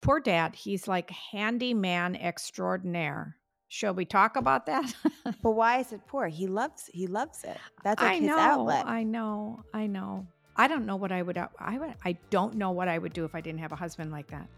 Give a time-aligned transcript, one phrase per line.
[0.00, 0.54] poor dad.
[0.54, 3.36] He's like handyman extraordinaire.
[3.68, 4.92] Shall we talk about that?
[5.42, 6.26] But why is it poor?
[6.28, 7.56] He loves he loves it.
[7.84, 8.86] That's like I his know, outlet.
[8.86, 10.26] I know, I know.
[10.56, 11.38] I don't know what I would.
[11.58, 11.94] I would.
[12.04, 14.48] I don't know what I would do if I didn't have a husband like that.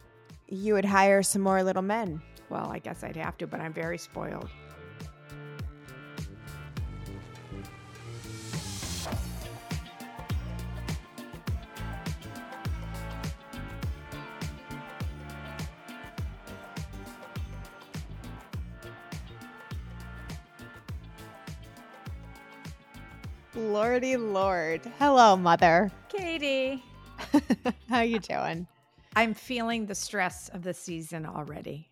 [0.49, 2.21] you would hire some more little men.
[2.51, 4.51] Well, I guess I'd have to, but I'm very spoiled.
[23.83, 24.81] Lordy Lord.
[25.01, 25.91] Hello, mother.
[26.09, 26.85] Katie,
[27.89, 28.69] How you doing?
[29.17, 31.89] I'm feeling the stress of the season already.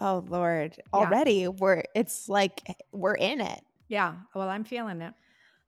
[0.00, 0.80] Oh Lord.
[0.94, 2.62] Already we're it's like
[2.92, 3.60] we're in it.
[3.88, 5.12] Yeah, well, I'm feeling it.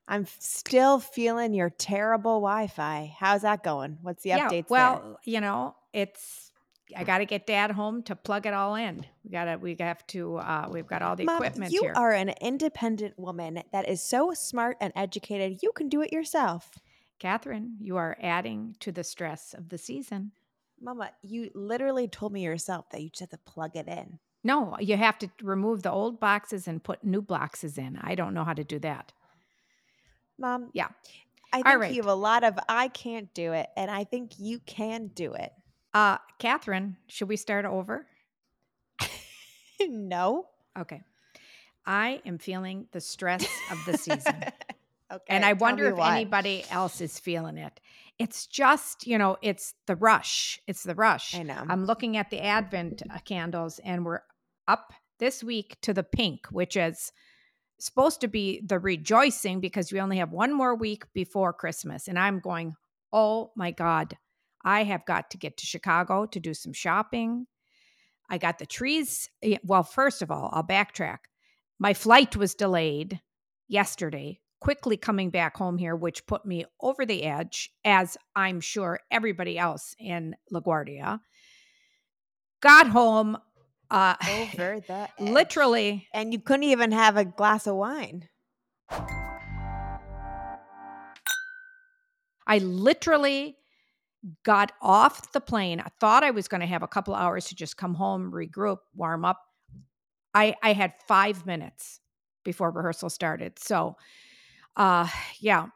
[0.09, 3.15] I'm still feeling your terrible Wi-Fi.
[3.19, 3.99] How's that going?
[4.01, 4.71] What's the yeah, updates?
[4.71, 6.46] well, you know, it's.
[6.95, 9.05] I got to get Dad home to plug it all in.
[9.25, 9.57] We got to.
[9.57, 10.37] We have to.
[10.37, 11.25] Uh, we've got all the?
[11.25, 11.93] Mom, equipment you here.
[11.93, 15.61] You are an independent woman that is so smart and educated.
[15.63, 16.71] You can do it yourself.
[17.19, 20.33] Catherine, you are adding to the stress of the season.
[20.81, 24.19] Mama, you literally told me yourself that you just have to plug it in.
[24.45, 27.99] No, you have to remove the old boxes and put new boxes in.
[28.01, 29.13] I don't know how to do that.
[30.39, 30.89] Mom, Yeah.
[31.53, 31.93] I think right.
[31.93, 35.33] you have a lot of I can't do it, and I think you can do
[35.33, 35.53] it.
[35.97, 38.07] Uh, Catherine, should we start over?
[39.81, 40.47] no.
[40.79, 41.01] Okay.
[41.87, 44.35] I am feeling the stress of the season.
[45.11, 45.25] okay.
[45.27, 46.17] and I wonder if why.
[46.17, 47.81] anybody else is feeling it.
[48.19, 50.61] It's just, you know, it's the rush.
[50.67, 51.35] It's the rush.
[51.35, 51.65] I know.
[51.67, 54.21] I'm looking at the Advent uh, candles and we're
[54.69, 57.11] up this week to the pink, which is
[57.79, 62.07] supposed to be the rejoicing because we only have one more week before Christmas.
[62.07, 62.75] And I'm going,
[63.15, 64.19] oh my God,
[64.67, 67.47] I have got to get to Chicago to do some shopping.
[68.29, 69.31] I got the trees.
[69.43, 71.19] eh, Well, first of all, I'll backtrack.
[71.79, 73.21] My flight was delayed
[73.69, 78.99] yesterday, quickly coming back home here, which put me over the edge, as I'm sure
[79.11, 81.21] everybody else in LaGuardia.
[82.61, 83.39] Got home,
[83.89, 85.11] uh, over the edge.
[85.21, 88.29] literally, and you couldn't even have a glass of wine.
[92.49, 93.57] I literally
[94.43, 95.81] got off the plane.
[95.81, 98.79] I thought I was going to have a couple hours to just come home, regroup,
[98.95, 99.41] warm up.
[100.35, 102.01] I I had 5 minutes
[102.45, 103.59] before rehearsal started.
[103.59, 103.97] So
[104.77, 105.09] uh
[105.41, 105.67] yeah,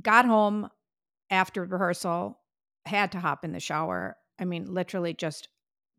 [0.00, 0.68] got home
[1.30, 2.38] after rehearsal,
[2.84, 4.16] had to hop in the shower.
[4.38, 5.48] I mean, literally just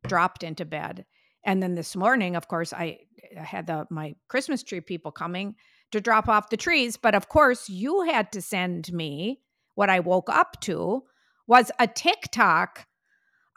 [0.07, 1.05] dropped into bed.
[1.43, 2.99] And then this morning, of course, I
[3.37, 5.55] I had the my Christmas tree people coming
[5.91, 9.41] to drop off the trees, but of course, you had to send me
[9.75, 11.03] what I woke up to
[11.47, 12.85] was a TikTok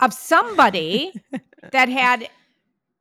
[0.01, 1.13] of somebody
[1.73, 2.29] that had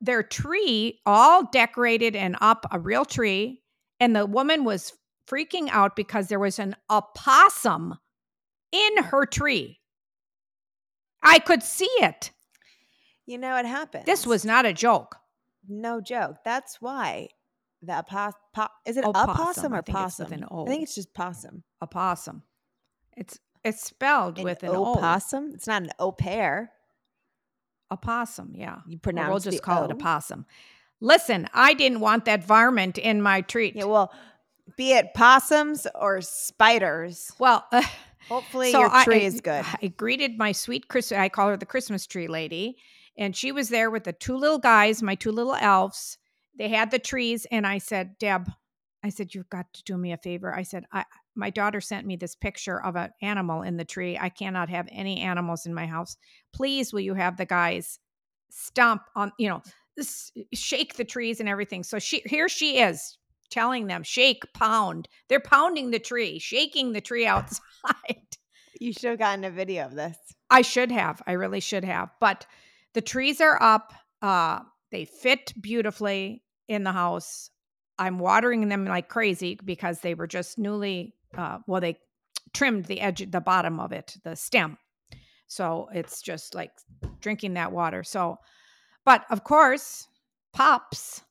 [0.02, 3.62] their tree all decorated and up a real tree
[4.00, 4.94] and the woman was
[5.28, 7.96] freaking out because there was an opossum
[8.72, 9.80] in her tree.
[11.22, 12.32] I could see it.
[13.26, 14.06] You know what happened?
[14.06, 15.18] This was not a joke.
[15.68, 16.38] no joke.
[16.46, 17.28] That's why
[17.82, 19.30] the opos- po- is it Opossum.
[19.30, 20.34] opossum or think it's with possum?
[20.44, 20.66] an O.
[20.66, 21.64] I think it's just possum.
[21.82, 22.44] Opossum.
[23.16, 24.94] It's it's spelled An with an O.
[24.94, 25.52] opossum.
[25.54, 26.72] It's not an au pair.
[27.92, 28.78] Opossum, yeah.
[28.88, 29.96] You Or pronounce we'll just call it O.
[29.96, 30.46] a possum.
[31.02, 33.76] Listen, I didn't want that varmint in my treat.
[33.76, 34.12] Yeah, well,
[34.78, 37.32] be it possums or spiders.
[37.40, 37.84] well, uh,
[38.28, 39.66] Hopefully so your tree I, is good.
[39.82, 41.12] I greeted my sweet Chris.
[41.12, 42.78] I call her the Christmas tree lady,
[43.18, 46.18] and she was there with the two little guys, my two little elves.
[46.56, 48.52] They had the trees, and I said, Deb,
[49.04, 50.54] I said, you've got to do me a favor.
[50.54, 51.06] I said, I,
[51.40, 54.18] my daughter sent me this picture of an animal in the tree.
[54.20, 56.18] I cannot have any animals in my house.
[56.54, 58.00] Please, will you have the guys
[58.52, 59.62] stomp on, you know,
[60.54, 61.84] shake the trees and everything.
[61.84, 63.18] So she here she is
[63.50, 65.08] telling them, shake, pound.
[65.28, 67.62] They're pounding the tree, shaking the tree outside.
[68.80, 70.18] You should have gotten a video of this.
[70.50, 71.22] I should have.
[71.28, 72.10] I really should have.
[72.20, 72.46] But
[72.94, 73.94] the trees are up.
[74.22, 74.60] Uh,
[74.92, 77.50] they fit beautifully in the house.
[77.98, 81.98] I'm watering them like crazy because they were just newly, uh, well, they
[82.54, 84.78] trimmed the edge, the bottom of it, the stem.
[85.48, 86.72] So it's just like
[87.22, 88.04] drinking that water.
[88.04, 88.38] So,
[89.06, 90.08] but of course,
[90.54, 91.24] Pops,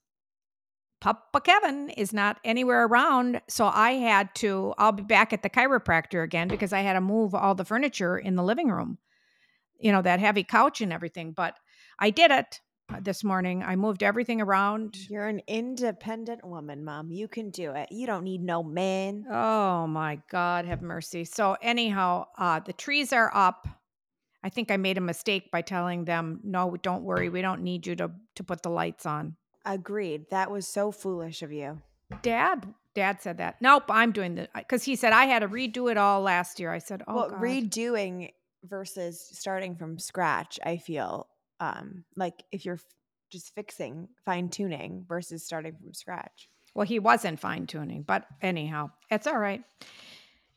[1.00, 3.40] Papa Kevin is not anywhere around.
[3.48, 7.00] So I had to, I'll be back at the chiropractor again because I had to
[7.00, 8.98] move all the furniture in the living room,
[9.78, 11.32] you know, that heavy couch and everything.
[11.32, 11.54] But
[11.98, 12.60] I did it
[13.00, 13.62] this morning.
[13.62, 14.96] I moved everything around.
[15.08, 17.10] You're an independent woman, mom.
[17.10, 17.88] You can do it.
[17.90, 19.26] You don't need no man.
[19.30, 21.24] Oh my God, have mercy.
[21.24, 23.68] So anyhow, uh, the trees are up.
[24.42, 27.86] I think I made a mistake by telling them, "No, don't worry, we don't need
[27.86, 30.30] you to to put the lights on." Agreed.
[30.30, 31.82] That was so foolish of you.
[32.22, 33.60] Dad, Dad said that.
[33.60, 36.72] Nope, I'm doing the because he said I had to redo it all last year.
[36.72, 37.40] I said, "Oh, well, God.
[37.40, 38.30] redoing
[38.64, 41.28] versus starting from scratch, I feel
[41.60, 42.84] um like if you're f-
[43.30, 46.48] just fixing, fine tuning versus starting from scratch.
[46.74, 49.62] Well, he wasn't fine tuning, but anyhow, it's all right.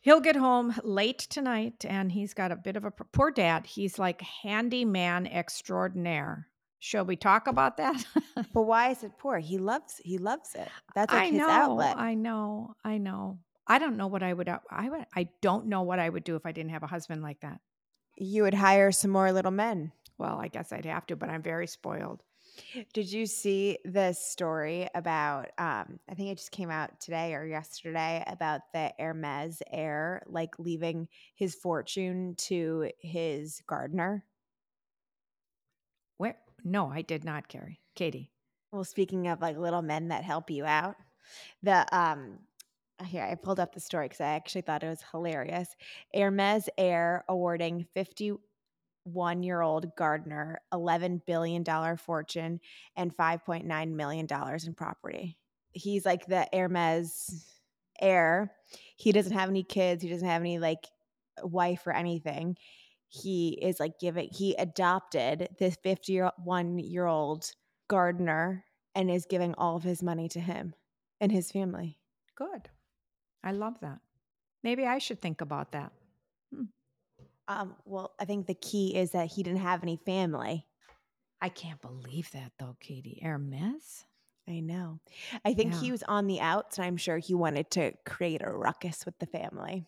[0.02, 3.68] He'll get home late tonight, and he's got a bit of a poor dad.
[3.68, 6.48] He's like handyman extraordinaire.
[6.80, 8.04] Shall we talk about that?
[8.54, 9.38] But why is it poor?
[9.38, 10.68] He loves he loves it.
[10.96, 11.98] That's like I his know, outlet.
[11.98, 13.38] I know, I know.
[13.68, 14.50] I don't know what I would.
[14.50, 15.06] I would.
[15.16, 17.60] I don't know what I would do if I didn't have a husband like that.
[18.18, 19.92] you would hire some more little men.
[20.22, 22.22] Well, I guess I'd have to, but I'm very spoiled.
[22.94, 27.44] Did you see this story about um I think it just came out today or
[27.44, 34.24] yesterday about the Hermes heir like leaving his fortune to his gardener?
[36.18, 36.38] Where?
[36.64, 37.80] No, I did not, Carrie.
[37.96, 38.32] Katie.
[38.72, 40.98] Well, speaking of like little men that help you out,
[41.64, 42.38] the um
[43.04, 45.76] here I pulled up the story because I actually thought it was hilarious.
[46.14, 47.88] Hermes heir awarding
[49.06, 51.64] 51 year old gardener $11 billion
[51.98, 52.60] fortune
[52.96, 54.28] and $5.9 million
[54.66, 55.38] in property.
[55.74, 57.46] He's like the Hermes
[58.02, 58.52] heir.
[58.98, 60.88] He doesn't have any kids, he doesn't have any like
[61.44, 62.58] wife or anything.
[63.08, 67.52] He is like giving, he adopted this 51 year old
[67.90, 68.64] gardener
[68.96, 70.74] and is giving all of his money to him
[71.20, 71.98] and his family.
[72.36, 72.70] Good.
[73.44, 74.00] I love that.
[74.64, 75.92] Maybe I should think about that.
[77.52, 80.66] Um, well, I think the key is that he didn't have any family.
[81.42, 83.20] I can't believe that though, Katie.
[83.22, 84.06] Hermes?
[84.48, 85.00] I know.
[85.44, 85.80] I think Yeah.
[85.82, 89.18] he was on the outs, and I'm sure he wanted to create a ruckus with
[89.20, 89.86] the family.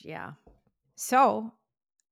[0.00, 0.32] Yeah.
[0.96, 1.52] So,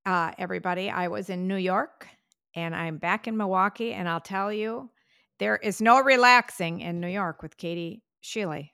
[0.05, 2.09] uh, everybody, I was in New York
[2.55, 4.91] and I'm back in Milwaukee, and I'll tell you,
[5.39, 8.71] there is no relaxing in New York with Katie Sheely.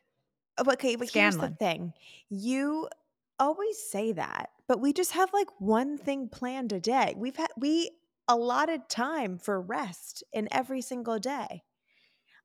[0.59, 1.93] Okay, but here's the thing:
[2.29, 2.89] you
[3.39, 7.15] always say that, but we just have like one thing planned a day.
[7.17, 7.91] We've had we
[8.29, 11.63] allotted time for rest in every single day.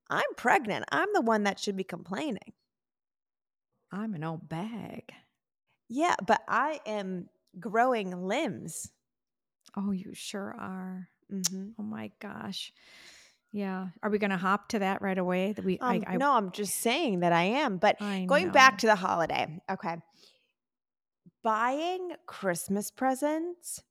[0.09, 0.85] I'm pregnant.
[0.91, 2.53] I'm the one that should be complaining.
[3.91, 5.11] I'm an old bag.
[5.89, 7.29] Yeah, but I am
[7.59, 8.91] growing limbs.
[9.75, 11.09] Oh, you sure are.
[11.31, 11.69] Mm-hmm.
[11.79, 12.73] Oh my gosh.
[13.51, 13.87] Yeah.
[14.01, 15.53] Are we going to hop to that right away?
[15.53, 17.77] That we, Um, I, I, no, I'm just saying that I am.
[17.77, 19.97] But I going back to the holiday, okay.
[21.43, 23.83] Buying Christmas presents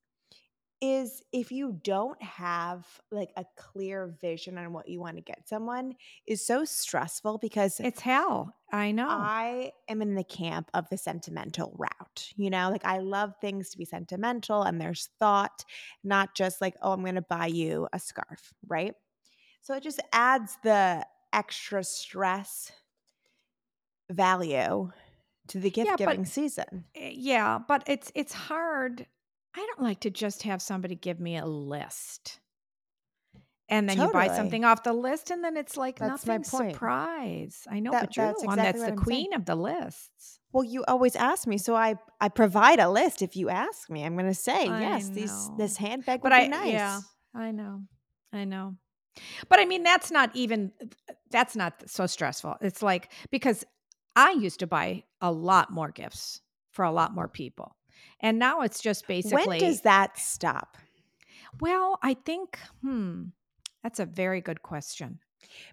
[0.81, 5.49] is if you don't have like a clear vision on what you want to get
[5.49, 5.95] someone
[6.27, 8.53] is so stressful because it's hell.
[8.73, 9.07] I know.
[9.09, 12.33] I am in the camp of the sentimental route.
[12.37, 15.65] You know, like I love things to be sentimental and there's thought,
[16.03, 18.95] not just like, oh, I'm going to buy you a scarf, right?
[19.61, 22.73] So it just adds the extra stress
[24.11, 24.91] value
[25.49, 26.85] to the gift Yeah, but- giving season.
[26.95, 29.07] Eh, yeah, but it's it's hard.
[29.55, 32.39] I don't like to just have somebody give me a list.
[33.69, 37.67] And then you buy something off the list and then it's like That's nothing surprise.
[37.71, 39.05] I know, That- but you're that's the one exactly that's the I'm saying.
[39.05, 40.41] queen of the lists.
[40.53, 44.05] Well, you always ask me, so I I provide a list if you ask me.
[44.05, 45.87] I'm going to say, I yes, these this know.
[45.89, 46.73] handbag would But be I nice.
[46.73, 47.01] yeah,
[47.35, 47.83] I know.
[48.33, 48.77] I know.
[49.49, 50.73] But I mean that's not even
[51.31, 52.57] that's not so stressful.
[52.61, 53.65] It's like because
[54.17, 56.41] I used to buy a lot more gifts
[56.71, 57.77] for a lot more people.
[58.21, 60.77] And now it's just basically when does that stop?
[61.61, 63.25] Well, I think, hmm,
[63.83, 65.19] that's a very good question.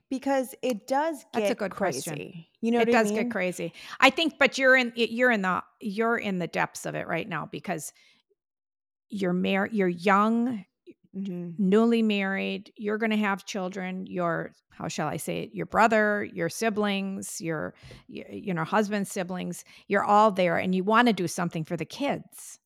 [0.10, 2.01] Because it does get That's a good crazy.
[2.01, 2.46] question.
[2.60, 3.24] You know it what I does mean?
[3.24, 3.72] get crazy.
[4.00, 7.29] I think, but you're in you're in the you're in the depths of it right
[7.29, 7.93] now because
[9.10, 10.65] you're married, you're young,
[11.15, 11.55] Mhm.
[11.57, 12.71] newly married.
[12.77, 14.05] You're going to have children.
[14.05, 15.53] Your how shall I say it?
[15.53, 17.73] Your brother, your siblings, your
[18.07, 19.63] you know husband's siblings.
[19.87, 22.59] You're all there, and you want to do something for the kids.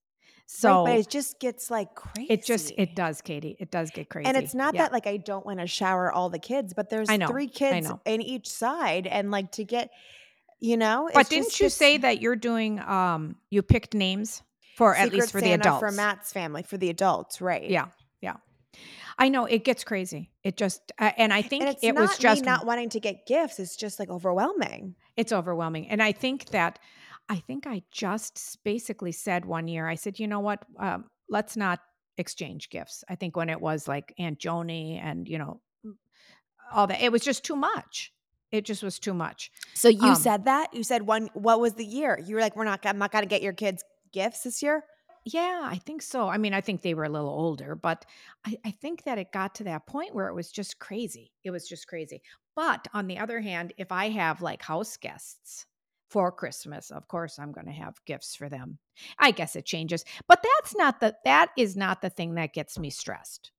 [0.45, 2.33] So right, but it just gets like crazy.
[2.33, 3.55] it just it does, Katie.
[3.59, 4.83] It does get crazy, And it's not Yeah.
[4.83, 7.89] that like I don't want to shower all the kids, but there's know, three kids
[8.05, 9.89] in each side, and like to get,
[10.59, 11.09] you know.
[11.13, 14.43] But didn't just you say that you're doing um you picked names
[14.75, 15.79] for at least for the adults?
[15.79, 17.69] for Matt's family for the adults, right?
[17.69, 17.85] Yeah.
[18.23, 18.37] Yeah.
[19.19, 20.31] I know it gets crazy.
[20.43, 23.27] It just uh, and I think and it was just me not wanting to get
[23.27, 23.59] gifts.
[23.59, 24.95] It's just like overwhelming.
[25.15, 25.87] it's overwhelming.
[25.89, 26.79] And I think that
[27.29, 30.63] I think I just basically said one year I said, "You know what?
[30.79, 31.79] Um let's not
[32.17, 35.61] exchange gifts." I think when it was like Aunt Joni and, you know,
[36.73, 38.11] all that it was just too much.
[38.51, 39.51] It just was too much.
[39.75, 41.29] So you Um, said that you said one.
[41.33, 42.19] What was the year?
[42.25, 42.85] You were like, "We're not.
[42.85, 44.83] I'm not going to get your kids gifts this year."
[45.25, 46.27] Yeah, I think so.
[46.27, 48.05] I mean, I think they were a little older, but
[48.45, 51.31] I, I think that it got to that point where it was just crazy.
[51.43, 52.21] It was just crazy.
[52.55, 55.65] But on the other hand, if I have like house guests
[56.09, 58.79] for Christmas, of course I'm going to have gifts for them.
[59.17, 62.77] I guess it changes, but that's not the that is not the thing that gets
[62.77, 63.51] me stressed.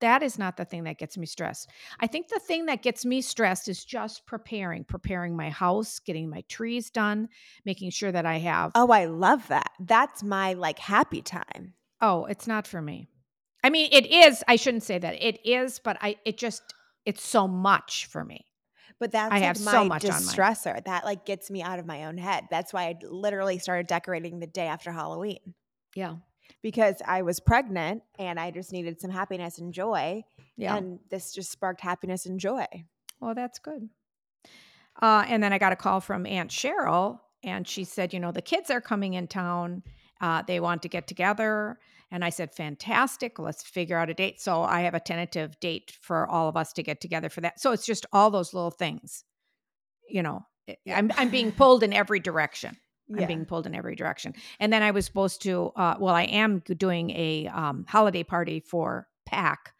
[0.00, 1.70] That is not the thing that gets me stressed.
[2.00, 6.28] I think the thing that gets me stressed is just preparing, preparing my house, getting
[6.28, 7.28] my trees done,
[7.64, 9.70] making sure that I have Oh, I love that.
[9.78, 11.74] That's my like happy time.
[12.00, 13.08] Oh, it's not for me.
[13.62, 14.42] I mean, it is.
[14.48, 15.22] I shouldn't say that.
[15.22, 16.62] It is, but I it just
[17.04, 18.46] it's so much for me.
[18.98, 20.82] But that's I like have my so much distressor.
[20.84, 22.44] That like gets me out of my own head.
[22.50, 25.54] That's why I literally started decorating the day after Halloween
[25.94, 26.16] Yeah.
[26.62, 30.22] Because I was pregnant and I just needed some happiness and joy.
[30.56, 30.76] Yeah.
[30.76, 32.66] And this just sparked happiness and joy.
[33.20, 33.88] well, that's good.
[35.00, 38.32] Uh, and then I got a call from Aunt Cheryl, and she said, you know,
[38.32, 39.82] the kids are coming in town.
[40.20, 41.78] Uh, they want to get together.
[42.10, 43.38] And I said, fantastic.
[43.38, 44.40] Let's figure out a date.
[44.40, 47.60] So I have a tentative date for all of us to get together for that.
[47.60, 49.24] So it's just all those little things.
[50.08, 52.76] You know, I- I'm, I'm being pulled in every direction.
[53.18, 54.34] I'm being pulled in every direction.
[54.58, 58.60] And then I was supposed to, uh, well, I am doing a um, holiday party
[58.60, 59.72] for PAC,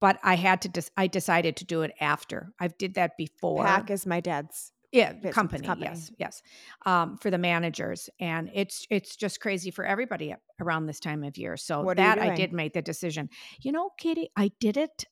[0.00, 2.52] but I had to, dis- I decided to do it after.
[2.58, 3.64] I've did that before.
[3.64, 4.72] Pack is my dad's.
[4.92, 5.90] yeah, company, company.
[5.90, 6.42] yes, yes,
[6.86, 11.36] um, for the managers, and it's it's just crazy for everybody around this time of
[11.36, 11.56] year.
[11.56, 13.28] So What that I did make the decision.
[13.60, 15.04] You know, Katie, I did it.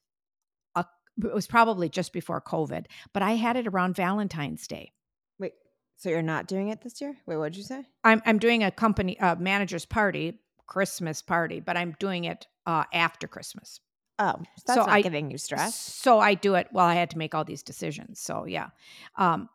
[0.75, 0.87] A,
[1.23, 4.92] it was probably just before COVID, but I had it around Valentine's Day.
[5.96, 7.16] So you're not doing it this year?
[7.26, 7.86] Wait, what did you say?
[8.02, 12.84] I'm I'm doing a company uh, managers party, Christmas party, but I'm doing it uh,
[12.92, 13.80] after Christmas.
[14.18, 15.74] Oh, so that's So not I- giving you stress.
[15.76, 16.68] So I do it.
[16.72, 18.20] Well, I had to make all these decisions.
[18.20, 18.68] So yeah,
[19.16, 19.48] um,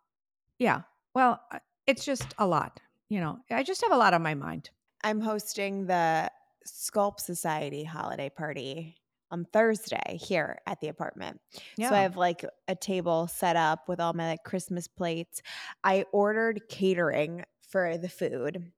[0.57, 0.81] yeah.
[1.13, 2.79] Well, uh, it's just a lot.
[3.09, 4.69] You know, I just have a lot on my mind.
[5.03, 6.29] I'm hosting the
[6.67, 8.97] Sculpt Society holiday party
[9.31, 11.39] on Thursday here at the apartment.
[11.77, 11.89] Yeah.
[11.89, 15.41] So I have like a table set up with all my like Christmas plates.
[15.83, 18.71] I ordered catering for the food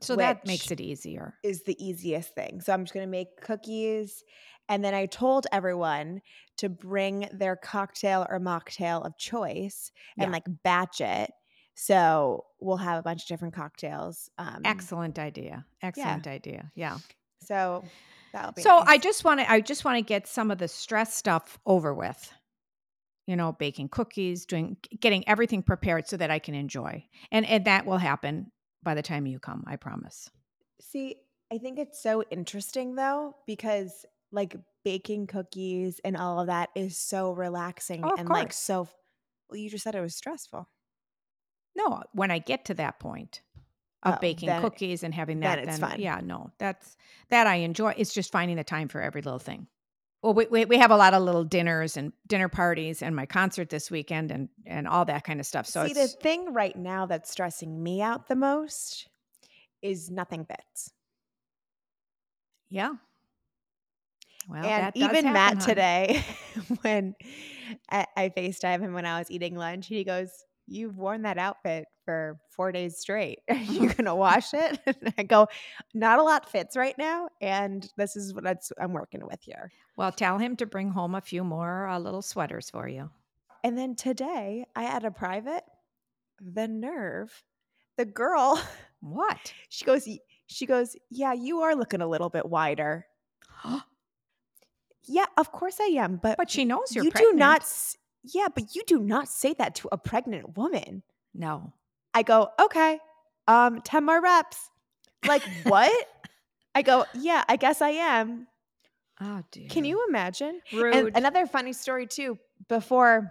[0.00, 1.34] so that makes it easier.
[1.42, 2.60] is the easiest thing.
[2.60, 4.22] So I'm just going to make cookies
[4.68, 6.20] and then I told everyone
[6.58, 10.32] to bring their cocktail or mocktail of choice and Yeah.
[10.32, 11.30] like batch it.
[11.74, 14.30] So we'll have a bunch of different cocktails.
[14.38, 15.64] Um, Excellent idea.
[15.82, 16.70] Excellent idea.
[16.74, 16.98] Yeah.
[17.42, 17.84] So
[18.34, 18.84] that'll be So nice.
[18.88, 21.94] I just want to I just want to get some of the stress stuff over
[21.94, 22.32] with.
[23.26, 27.06] You know, baking cookies, doing getting everything prepared so that I can enjoy.
[27.32, 30.28] And and that will happen by the time you come, I promise.
[30.82, 31.16] See,
[31.50, 36.98] I think it's so interesting though, because like baking cookies and all of that is
[36.98, 38.88] so relaxing Oh, and like so.
[39.48, 40.68] Well, you just said it was stressful.
[41.76, 43.40] No, when I get to that point
[44.04, 46.00] of Oh, baking then- cookies and having then that, then fun.
[46.00, 46.96] yeah, no, that's
[47.30, 47.94] that I enjoy.
[47.96, 49.66] It's just finding the time for every little thing.
[50.22, 53.26] Well, we, we we have a lot of little dinners and dinner parties and my
[53.26, 55.66] concert this weekend and and all that kind of stuff.
[55.66, 59.06] So See, the thing right now that's stressing me out the most
[59.82, 60.92] is nothing fits.
[62.70, 62.94] yeah.
[64.48, 65.62] Well, and that even happen, Matt hon.
[65.68, 66.22] today,
[66.82, 67.14] when
[67.90, 70.30] I, I FaceTime him when I was eating lunch, he goes,
[70.66, 73.40] You've worn that outfit for four days straight.
[73.50, 74.78] Are you going to wash it?
[74.86, 75.46] And I go,
[75.92, 77.28] Not a lot fits right now.
[77.40, 78.44] And this is what
[78.80, 79.70] I'm working with here.
[79.96, 83.10] Well, tell him to bring home a few more uh, little sweaters for you.
[83.62, 85.62] And then today, I had a private,
[86.40, 87.32] the nerve,
[87.96, 88.60] the girl,
[89.00, 89.52] What?
[89.68, 90.08] she goes,
[90.46, 93.06] She goes, Yeah, you are looking a little bit wider.
[95.06, 96.16] Yeah, of course I am.
[96.16, 97.34] But but she knows you're you pregnant.
[97.34, 97.96] do not s-
[98.32, 101.02] yeah but you do not say that to a pregnant woman.
[101.34, 101.72] No.
[102.12, 102.98] i go okay
[103.46, 104.70] um 10 more reps.
[105.26, 106.08] Like what?
[106.74, 108.46] I go yeah i guess i am.
[109.20, 109.68] Oh dear.
[109.68, 110.60] can you imagine?
[110.72, 110.94] Rude.
[110.94, 112.38] and another funny story too.
[112.68, 113.30] Before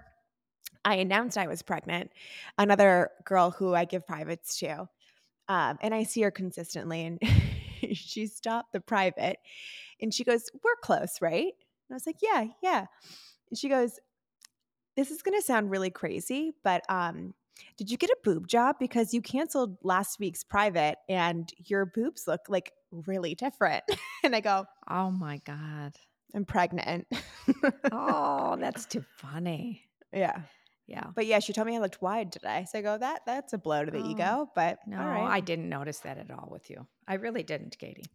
[0.85, 2.11] i announced i was pregnant
[2.57, 4.85] another girl who i give privates to
[5.47, 7.19] um, and i see her consistently and
[7.93, 9.37] she stopped the private
[10.01, 11.53] and she goes we're close right?
[11.53, 12.85] And i was like yeah yeah.
[13.49, 13.99] And she goes
[14.95, 17.33] this is going to sound really crazy but um
[17.77, 22.27] did you get a boob job because you canceled last week's private and your boobs
[22.27, 23.83] look like really different
[24.23, 25.93] and i go oh my God.
[26.33, 27.07] i'm pregnant
[27.91, 29.81] Oh, that's too funny.
[30.11, 30.41] yeah
[30.87, 31.07] Yeah.
[31.15, 32.65] But yeah, she told me I looked wide today.
[32.69, 34.49] So I go, that that's a blow to the Oh, ego.
[34.53, 35.23] But No, right.
[35.37, 36.85] I didn't notice that at all with you.
[37.07, 38.05] I really didn't, Katie.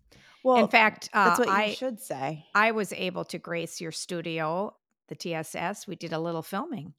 [0.42, 2.44] well, In fact, uh, that's what I you should say.
[2.54, 4.75] I was able to grace your studio,
[5.08, 5.86] the TSS.
[5.86, 6.94] We did a little filming.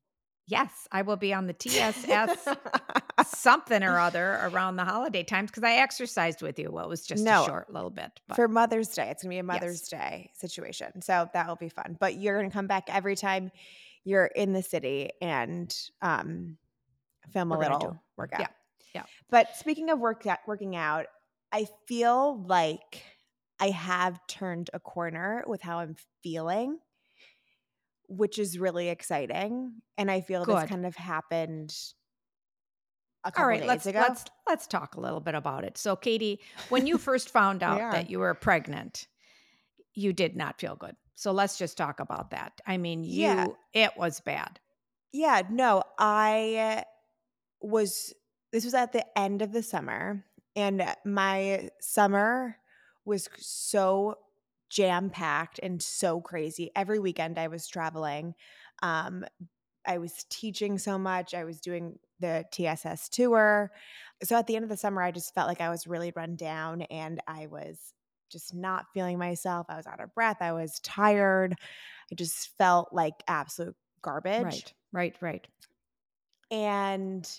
[0.48, 2.48] Yes, I will be on the TSS
[3.26, 6.72] something or other around the holiday times because I exercised with you.
[6.72, 7.44] Well, it was just No.
[7.44, 8.12] a short little bit.
[8.28, 9.10] But for Mother's Day.
[9.12, 11.98] It's gonna be a Mother's Day situation, so that will be fun.
[12.00, 13.52] But you're gonna come back every time
[14.04, 16.58] you're in the city and um,
[17.32, 18.40] film a We're gonna little workout.
[18.42, 18.48] yeah,
[18.96, 19.04] yeah.
[19.30, 21.06] But speaking of work working out,
[21.52, 23.04] I feel like
[23.60, 26.80] I have turned a corner with how I'm feeling,
[28.10, 29.74] which is really exciting.
[29.98, 31.74] And I feel this kind of happened
[33.24, 34.00] a couple all right, days let's ago.
[34.00, 35.78] let's let's talk a little bit about it.
[35.78, 36.40] So, Katie,
[36.70, 39.08] when you first found out that you were pregnant,
[39.94, 40.96] you did not feel good.
[41.16, 42.54] So let's just talk about that.
[42.66, 43.48] I mean, you Yeah.
[43.74, 44.60] it was bad.
[45.12, 46.84] Yeah, no, I
[47.62, 48.14] was
[48.52, 50.26] this was at the end of the summer
[50.56, 52.56] and my summer
[53.06, 54.18] was so
[54.70, 56.72] jam packed and so crazy.
[56.76, 58.36] Every weekend I was traveling.
[58.82, 59.26] Um
[59.86, 61.34] I was teaching so much.
[61.34, 63.72] I was doing the TSS tour.
[64.24, 66.36] So at the end of the summer I just felt like I was really run
[66.36, 67.94] down and I was
[68.30, 69.68] just not feeling myself.
[69.70, 70.38] I was out of breath.
[70.42, 71.56] I was tired.
[72.12, 74.44] I just felt like absolute garbage.
[74.44, 75.48] Right, right, right.
[76.52, 77.30] And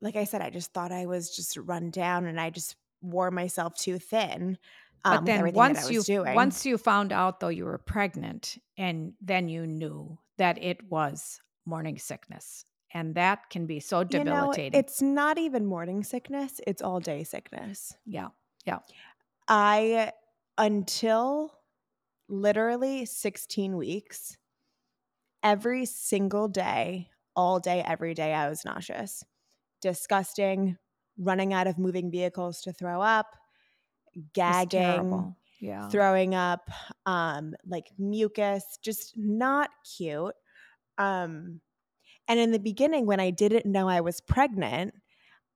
[0.00, 3.30] like I said, I just thought I was just run down and I just wore
[3.30, 4.58] myself too thin.
[5.04, 6.34] Um, But then once you doing.
[6.34, 11.40] once you found out though you were pregnant, and then you knew that it was
[11.66, 14.78] morning sickness, and that can be so you know, debilitating.
[14.78, 17.94] it's not even morning sickness, it's all day sickness.
[18.06, 18.28] yeah,
[18.64, 18.78] Yeah.
[19.48, 20.12] I,
[20.58, 21.52] until
[22.28, 24.38] literally 16 weeks,
[25.42, 29.24] every single day, all day, every day, I was nauseous,
[29.80, 30.78] disgusting,
[31.18, 33.26] running out of moving vehicles to throw up,
[34.34, 35.34] gagging.
[35.60, 36.70] Yeah, throwing up,
[37.06, 40.34] um, like mucus, just not cute.
[40.98, 41.60] Um,
[42.28, 44.94] and in the beginning, when I didn't know I was pregnant,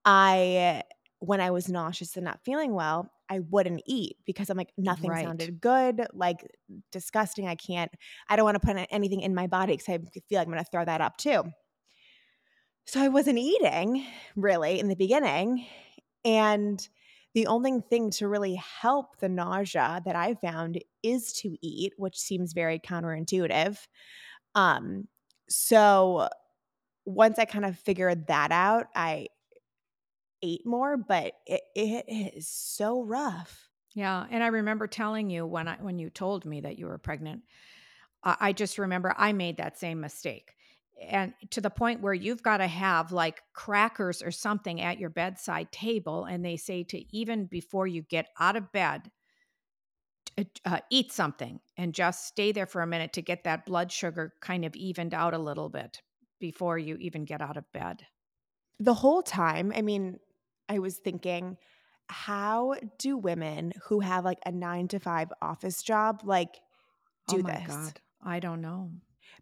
[0.04, 0.82] I,
[1.20, 5.14] when I was nauseous and not feeling well, I wouldn't eat because I'm like, nothing
[5.14, 5.16] Right.
[5.16, 6.46] sounded good, like
[6.92, 7.48] disgusting.
[7.48, 7.92] I can't,
[8.28, 10.64] I don't want to put anything in my body because I feel like I'm going
[10.64, 11.44] to throw that up too.
[12.86, 15.66] So I wasn't eating really in the beginning.
[16.24, 16.86] And
[17.36, 22.18] the only thing to really help the nausea that I found is to eat, which
[22.18, 23.76] seems very counterintuitive.
[24.54, 25.08] Um,
[25.46, 26.30] so
[27.04, 29.28] once I kind of figured that out, I
[30.42, 33.68] ate more, but it, it is so rough.
[33.94, 34.26] yeah.
[34.30, 37.42] And I remember telling you when I when you told me that you were pregnant,
[38.24, 40.55] I, I just remember I made that same mistake.
[41.00, 45.10] And to the point where you've got to have like crackers or something at your
[45.10, 49.10] bedside table, and they say to even before you get out of bed,
[50.64, 54.34] uh, eat something and just stay there for a minute to get that blood sugar
[54.40, 56.02] kind of evened out a little bit
[56.38, 58.02] before you even get out of bed.
[58.78, 60.18] The whole time, I mean,
[60.68, 61.56] I was thinking,
[62.08, 66.60] how do women who have like a nine to five office job like
[67.28, 67.74] do oh my this?
[67.74, 68.00] God.
[68.22, 68.90] I don't know.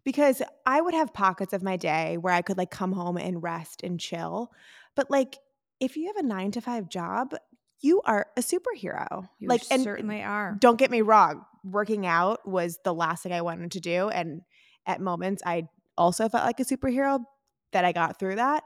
[0.05, 3.43] Because I would have pockets of my day where I could like come home and
[3.43, 4.51] rest and chill.
[4.95, 5.39] But like
[5.81, 7.35] if you have a 9 to 5 job,
[7.81, 9.27] you are a superhero.
[9.39, 10.55] You like and certainly are.
[10.59, 14.41] don't get me wrong, working out was the last thing I wanted to do and
[14.85, 17.25] at moments I also felt like a superhero
[17.73, 18.63] that I got through that.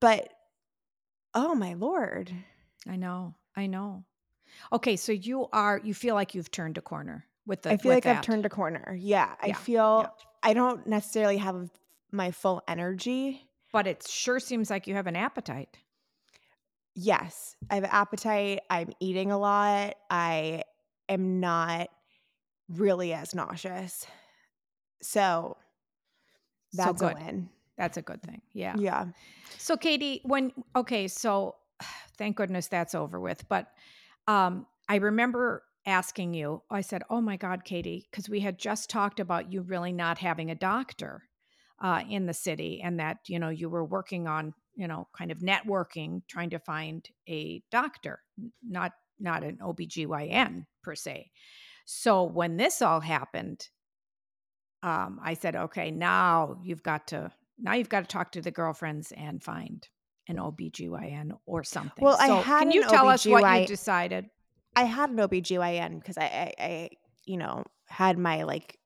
[0.00, 0.32] But
[1.34, 2.32] oh my lord.
[2.88, 3.34] I know.
[3.54, 4.04] I know.
[4.72, 7.92] Okay, so you are you feel like you've turned a corner with the I feel
[7.92, 8.96] like I've turned a corner.
[8.98, 10.26] Yeah, I feel yeah.
[10.42, 11.70] I don't necessarily have
[12.12, 15.78] my full energy but it sure seems like you have an appetite.
[16.94, 18.60] Yes, I have an appetite.
[18.70, 19.96] I'm eating a lot.
[20.08, 20.62] I
[21.08, 21.88] am not
[22.68, 24.06] really as nauseous.
[25.02, 25.56] So
[26.72, 27.48] So that's a win.
[27.76, 28.42] That's a good thing.
[28.52, 28.76] Yeah.
[28.78, 29.06] Yeah.
[29.58, 31.56] So Katie, when okay, so
[32.16, 33.44] thank goodness that's over with.
[33.48, 33.66] But
[34.28, 38.90] um I remember asking you, I said, Oh my God, Katie, because we had just
[38.90, 41.22] talked about you really not having a doctor
[41.82, 45.30] uh in the city and that, you know, you were working on, you know, kind
[45.30, 48.20] of networking, trying to find a doctor,
[48.66, 51.30] not not an OBGYN per se.
[51.84, 53.68] So when this all happened,
[54.82, 58.50] um, I said, okay, now you've got to now you've got to talk to the
[58.50, 59.86] girlfriends and find
[60.28, 62.04] an OBGYN or something.
[62.04, 64.26] Well, I had can an you tell us what you decided?
[64.76, 66.90] I had an OBGYN because I, I, I,
[67.26, 68.78] you know, had my like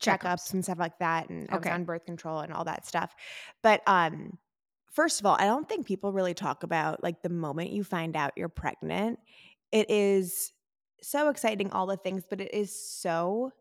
[0.00, 1.28] checkups and stuff like that.
[1.28, 3.14] And I was on birth control and all that stuff.
[3.62, 4.38] But um,
[4.92, 8.16] first of all, I don't think people really talk about like the moment you find
[8.16, 9.18] out you're pregnant.
[9.72, 10.52] It is
[11.02, 13.52] so exciting, all the things, but it is so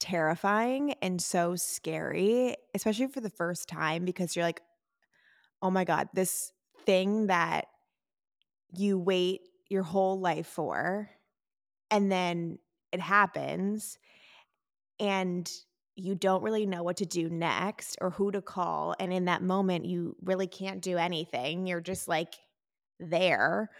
[0.00, 4.62] terrifying and so scary, especially for the first time because you're like,
[5.62, 6.52] "Oh my god, this
[6.84, 7.66] thing that
[8.76, 11.10] you wait your whole life for
[11.90, 12.58] and then
[12.92, 13.98] it happens
[14.98, 15.50] and
[15.96, 19.42] you don't really know what to do next or who to call and in that
[19.42, 21.66] moment you really can't do anything.
[21.66, 22.34] You're just like
[23.00, 23.70] there.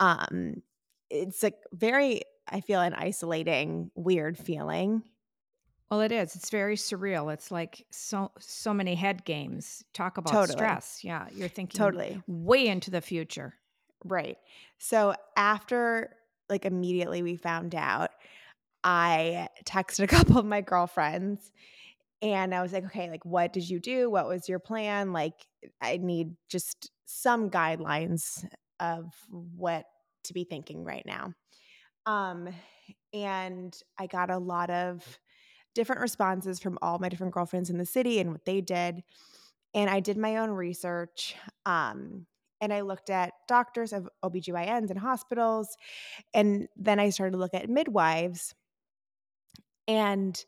[0.00, 0.62] Um
[1.10, 5.02] it's like very I feel an isolating weird feeling.
[5.90, 6.34] Well, it is.
[6.36, 7.32] It's very surreal.
[7.32, 9.84] It's like so so many head games.
[9.92, 10.46] Talk about Totally.
[10.46, 11.04] stress.
[11.04, 12.22] Yeah, you're thinking Totally.
[12.26, 13.58] way into the future.
[14.04, 14.38] Right.
[14.78, 16.10] So after
[16.48, 18.10] like immediately we found out,
[18.84, 21.52] I texted a couple of my girlfriends
[22.22, 24.10] and I was like, okay, like what did you do?
[24.10, 25.12] What was your plan?
[25.12, 25.34] Like
[25.80, 28.46] I need just some guidelines
[28.80, 29.86] of what
[30.24, 31.34] to be thinking right now.
[32.06, 32.48] Um
[33.14, 35.20] and I got a lot of
[35.74, 39.02] different responses from all my different girlfriends in the city and what they did.
[39.74, 41.36] And I did my own research.
[41.66, 42.26] Um
[42.62, 45.76] and I looked at doctors of OBGYNs and hospitals.
[46.32, 48.54] And then I started to look at midwives.
[49.88, 50.42] And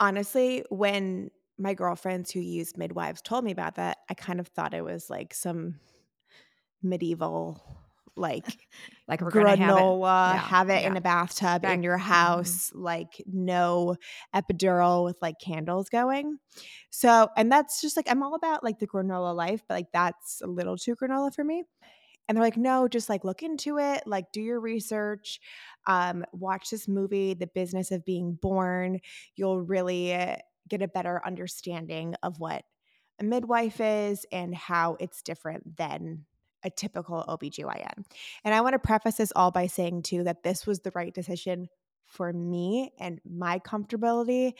[0.00, 4.74] honestly, when my girlfriends who use midwives told me about that, I kind of thought
[4.74, 5.76] it was like some
[6.82, 7.62] medieval,
[8.16, 8.68] like
[9.08, 9.88] Like to have it.
[10.00, 11.98] granola, Yeah, have it in a bathtub Back- in your mhm.
[11.98, 13.96] house, like no
[14.34, 16.38] epidural with like candles going.
[16.90, 20.40] So, and that's just like, I'm all about like the granola life, but like that's
[20.42, 21.64] a little too granola for me.
[22.28, 25.40] And they're like, no, just like look into it, like do your research,
[25.86, 29.00] um, watch this movie, The Business of Being Born.
[29.36, 30.36] You'll really uh,
[30.68, 32.64] get a better understanding of what
[33.20, 36.24] a midwife is and how it's different than
[36.64, 38.04] a typical OBGYN.
[38.44, 41.12] And I want to preface this all by saying, too, that this was the right
[41.12, 41.68] decision
[42.06, 44.52] for me and my comfortability.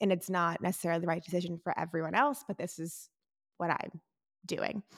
[0.00, 3.08] And it's not necessarily the right decision for everyone else, but this is
[3.58, 4.00] what I'm
[4.46, 4.82] doing.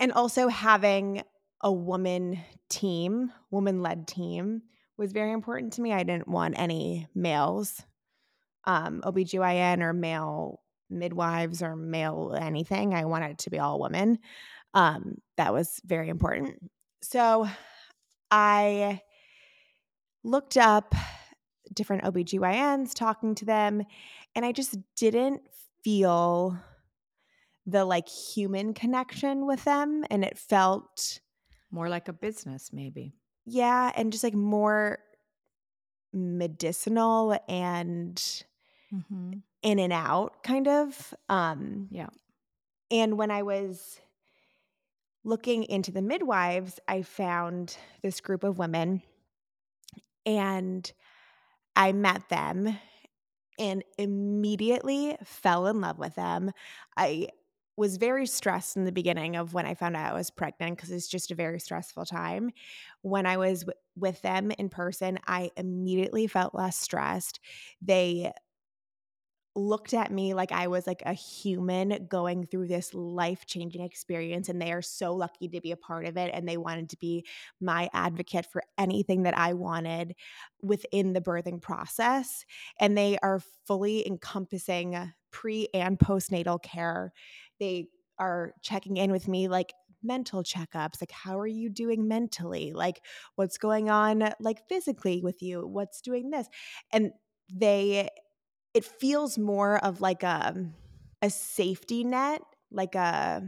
[0.00, 1.22] And also having
[1.60, 4.62] a woman team, woman led team
[4.96, 5.92] was very important to me.
[5.92, 7.82] I didn't want any males,
[8.64, 12.94] um, OBGYN or male midwives or male anything.
[12.94, 14.18] I wanted it to be all women.
[14.74, 16.70] Um, that was very important.
[17.02, 17.48] So
[18.30, 19.00] I
[20.24, 20.94] looked up
[21.72, 23.82] different OBGYNs, talking to them,
[24.34, 25.42] and I just didn't
[25.84, 26.56] feel
[27.66, 30.04] the like human connection with them.
[30.10, 31.20] And it felt,
[31.70, 33.14] More like a business, maybe.
[33.44, 34.98] yeah, and just like more
[36.12, 38.22] medicinal and
[38.94, 39.32] Mm-hmm.
[39.62, 41.14] in and out kind of.
[41.30, 42.08] Um, Yeah.
[42.90, 43.98] And when I was
[45.24, 49.02] looking into the midwives, I found this group of women
[50.24, 50.90] and
[51.76, 52.76] I met them
[53.58, 56.52] and immediately fell in love with them.
[56.96, 57.28] I
[57.76, 60.90] was very stressed in the beginning of when I found out I was pregnant because
[60.90, 62.50] it's just a very stressful time.
[63.02, 67.40] When I was w- with them in person, I immediately felt less stressed.
[67.80, 68.32] They
[69.54, 74.48] looked at me like I was like a human going through this life changing experience,
[74.48, 76.30] and they are so lucky to be a part of it.
[76.32, 77.26] And they wanted to be
[77.60, 80.14] my advocate for anything that I wanted
[80.62, 82.44] within the birthing process.
[82.78, 87.12] And they are fully encompassing pre and postnatal care.
[87.60, 87.88] They
[88.18, 89.72] are checking in with me like
[90.04, 93.00] mental checkups like how are you doing mentally like
[93.36, 96.48] what's going on like physically with you what's doing this
[96.92, 97.12] and
[97.52, 98.08] they
[98.74, 100.66] it feels more of like a
[101.20, 103.42] a safety net, like a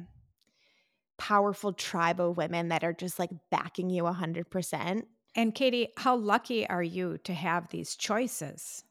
[1.18, 5.02] powerful tribe of women that are just like backing you 100%.
[5.36, 8.84] And Katie, how lucky are you to have these choices?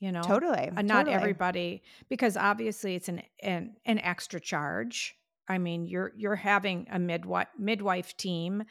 [0.00, 0.70] You know, Totally.
[0.76, 1.14] Uh, not totally.
[1.14, 5.16] everybody, because obviously it's an, an an extra charge.
[5.48, 8.62] I mean, you're you're having a midwife midwife team,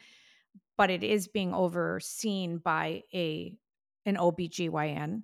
[0.78, 3.54] but it is being overseen by a
[4.06, 5.22] an OBGYN.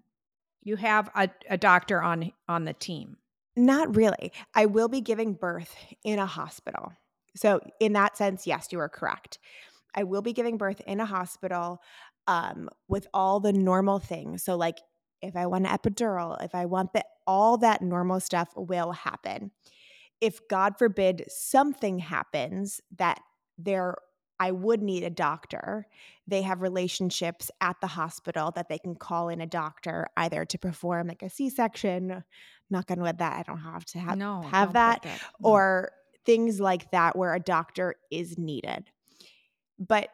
[0.64, 3.18] You have a, a doctor on on the team.
[3.56, 4.32] Not really.
[4.54, 6.92] I will be giving birth in a hospital.
[7.36, 9.38] So, in that sense, yes, you are correct.
[9.94, 11.80] I will be giving birth in a hospital
[12.26, 14.42] um, with all the normal things.
[14.42, 14.78] So, like
[15.22, 19.50] if I want an epidural, if I want the all that normal stuff will happen.
[20.20, 23.20] If God forbid something happens that
[23.58, 23.96] there
[24.40, 25.86] I would need a doctor,
[26.26, 30.58] they have relationships at the hospital that they can call in a doctor either to
[30.58, 32.24] perform like a C-section,
[32.70, 35.50] knock on wood that I don't have to have, no, have that, that no.
[35.50, 35.92] or
[36.26, 38.90] things like that where a doctor is needed.
[39.78, 40.08] But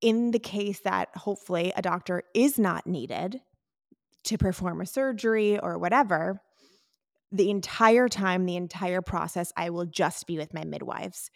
[0.00, 3.40] in the case that hopefully a doctor is not needed,
[4.24, 6.42] to perform a surgery or whatever,
[7.32, 11.30] the entire time, the entire process, I will just be with my midwives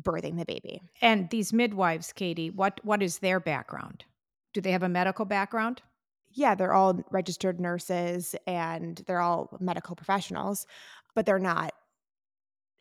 [0.00, 0.80] birthing the baby.
[1.00, 4.04] And these midwives, Katie, what what is their background?
[4.52, 5.82] Do they have a medical background?
[6.34, 10.66] Yeah, they're all registered nurses and they're all medical professionals,
[11.14, 11.72] but they're not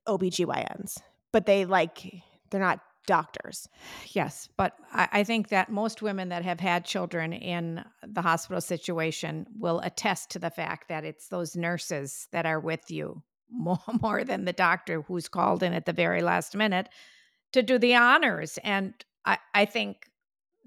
[0.08, 0.98] OBGYNs.
[1.32, 3.68] But they like they're not doctors.
[4.10, 8.62] Yes, but I, I, think that most women that have had children in the hospital
[8.62, 13.80] situation will attest to the fact that it's those nurses that are with you more,
[14.02, 16.90] more than the doctor who's called in at the very last minute
[17.54, 18.58] to do the honors.
[18.64, 18.94] And
[19.26, 20.10] I, I think,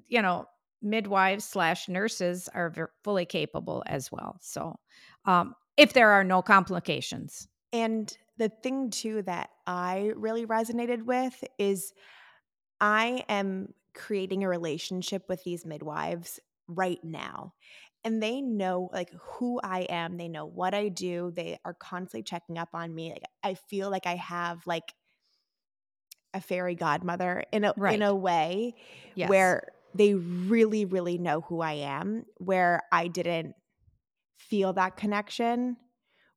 [0.07, 0.47] you know,
[0.83, 4.37] midwives slash nurses are fully capable as well.
[4.41, 4.77] So,
[5.25, 7.49] um, if there are no complications.
[7.73, 11.93] And the thing too that I really resonated with is
[12.81, 17.55] I am creating a relationship with these midwives right now.
[18.05, 20.17] And they know like who I am.
[20.17, 21.33] They know what I do.
[21.35, 23.11] They are constantly checking up on me.
[23.11, 24.93] Like I feel like I have like
[26.35, 27.95] a fairy godmother in a right.
[27.95, 28.75] in a way
[29.15, 29.31] yes.
[29.31, 33.55] where they really really know who I am where I didn't
[34.37, 35.77] feel that connection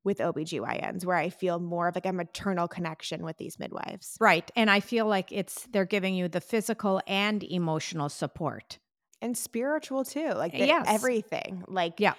[0.03, 4.15] with OBGYNs where I feel more of like a maternal connection with these midwives.
[4.21, 4.49] Right.
[4.55, 8.79] And I feel like it's they're giving you the physical and emotional support.
[9.21, 10.29] And spiritual too.
[10.29, 10.85] Like yes.
[10.87, 11.63] everything.
[11.67, 12.13] Like Yeah.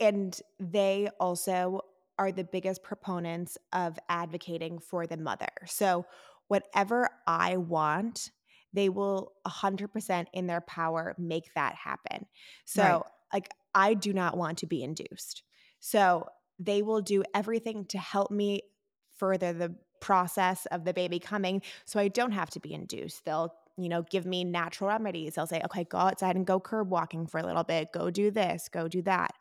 [0.00, 1.80] And they also
[2.18, 5.48] are the biggest proponents of advocating for the mother.
[5.66, 6.04] So
[6.48, 8.30] whatever I want,
[8.72, 12.26] they will 100% in their power make that happen.
[12.64, 13.02] So right.
[13.32, 15.42] like I do not want to be induced.
[15.80, 16.26] So
[16.58, 18.62] they will do everything to help me
[19.16, 23.24] further the process of the baby coming so I don't have to be induced.
[23.24, 25.34] They'll, you know, give me natural remedies.
[25.34, 28.30] They'll say, okay, go outside and go curb walking for a little bit, go do
[28.30, 29.32] this, go do that.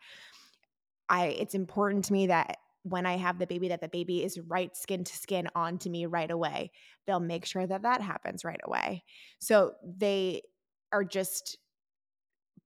[1.09, 4.39] I it's important to me that when I have the baby that the baby is
[4.39, 6.71] right skin to skin onto me right away.
[7.05, 9.03] They'll make sure that that happens right away.
[9.39, 10.43] So they
[10.93, 11.57] are just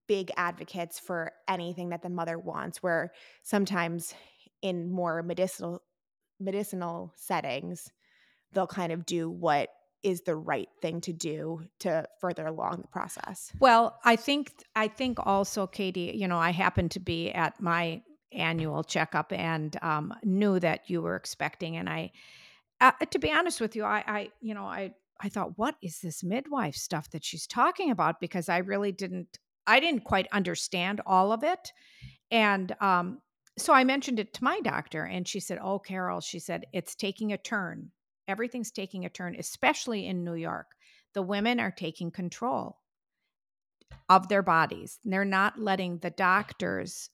[0.07, 4.13] big advocates for anything that the mother wants where sometimes
[4.62, 5.81] in more medicinal
[6.39, 7.89] medicinal settings
[8.51, 9.69] they'll kind of do what
[10.04, 13.52] is the right thing to do to further along the process.
[13.60, 18.02] Well, I think I think also Katie, you know, I happened to be at my
[18.32, 22.12] annual checkup and um, knew that you were expecting and I
[22.80, 26.00] uh, to be honest with you, I I you know, I I thought what is
[26.00, 29.38] this midwife stuff that she's talking about because I really didn't
[29.68, 31.72] I didn't quite understand all of it.
[32.32, 33.20] And um
[33.58, 36.96] so I mentioned it to my doctor, and she said, Oh, Carol, she said, it's
[36.96, 37.92] taking a turn.
[38.27, 40.67] Everything's taking a turn, especially in New York.
[41.13, 42.77] The women are taking control
[44.10, 44.99] of their bodies.
[45.03, 47.10] They're not letting the doctors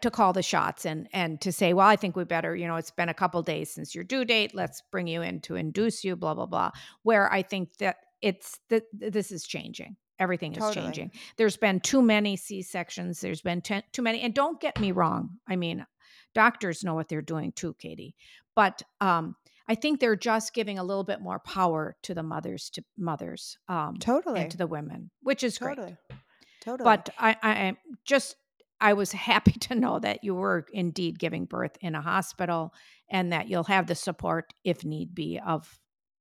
[0.00, 2.76] to call the shots and and to say, well, I think we better, you know,
[2.76, 4.54] it's been a couple days since your due date.
[4.54, 6.70] Let's bring you in to induce you, blah blah blah.
[7.02, 9.96] Where I think that it's that this is changing.
[10.18, 10.86] Everything is totally.
[10.86, 11.12] changing.
[11.36, 13.20] There's been too many C sections.
[13.20, 14.20] There's been ten, too many.
[14.20, 15.30] And don't get me wrong.
[15.48, 15.86] I mean,
[16.34, 18.14] doctors know what they're doing too, Katie.
[18.54, 19.36] But um,
[19.68, 23.58] I think they're just giving a little bit more power to the mothers, to mothers,
[23.68, 25.96] um, totally, and to the women, which is totally.
[26.08, 26.20] great.
[26.62, 26.84] Totally.
[26.84, 28.36] But I, I just
[28.80, 32.72] I was happy to know that you were indeed giving birth in a hospital
[33.10, 35.80] and that you'll have the support if need be of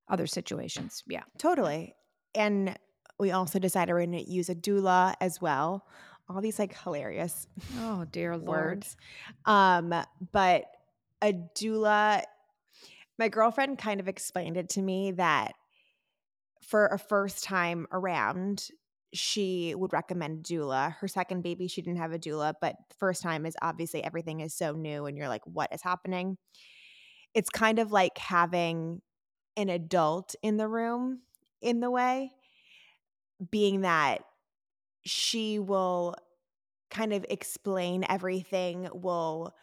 [0.09, 1.03] other situations.
[1.07, 1.23] Yeah.
[1.37, 1.95] Totally.
[2.33, 2.77] And
[3.19, 5.85] we also decided we're going to use a doula as well.
[6.29, 7.47] All these like hilarious
[7.79, 8.95] oh dear words.
[9.45, 9.93] Um,
[10.31, 10.65] but
[11.21, 12.23] a doula,
[13.17, 15.53] my girlfriend kind of explained it to me that
[16.61, 18.67] for a first time around,
[19.13, 20.93] she would recommend doula.
[20.95, 24.53] Her second baby, she didn't have a doula, but first time is obviously everything is
[24.53, 26.37] so new and you're like, what is happening?
[27.33, 29.01] It's kind of like having
[29.55, 31.21] an adult in the room
[31.61, 32.31] in the way
[33.51, 34.21] being that
[35.05, 36.15] she will
[36.89, 39.53] kind of explain everything, will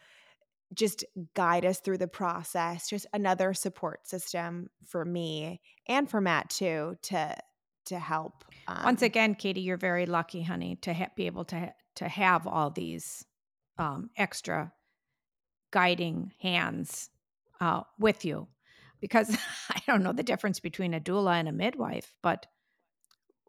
[0.75, 6.49] just guide us through the process, just another support system for me and for Matt
[6.49, 7.35] too to
[7.85, 8.43] to help.
[8.67, 12.07] Um, Once again, Katie, you're very lucky, honey, to ha- be able to ha- to
[12.07, 13.25] have all these
[13.77, 14.73] um, extra
[15.71, 17.09] guiding hands
[17.61, 18.47] uh, with you,
[18.99, 19.35] because
[19.69, 22.47] I don't know the difference between a doula and a midwife, but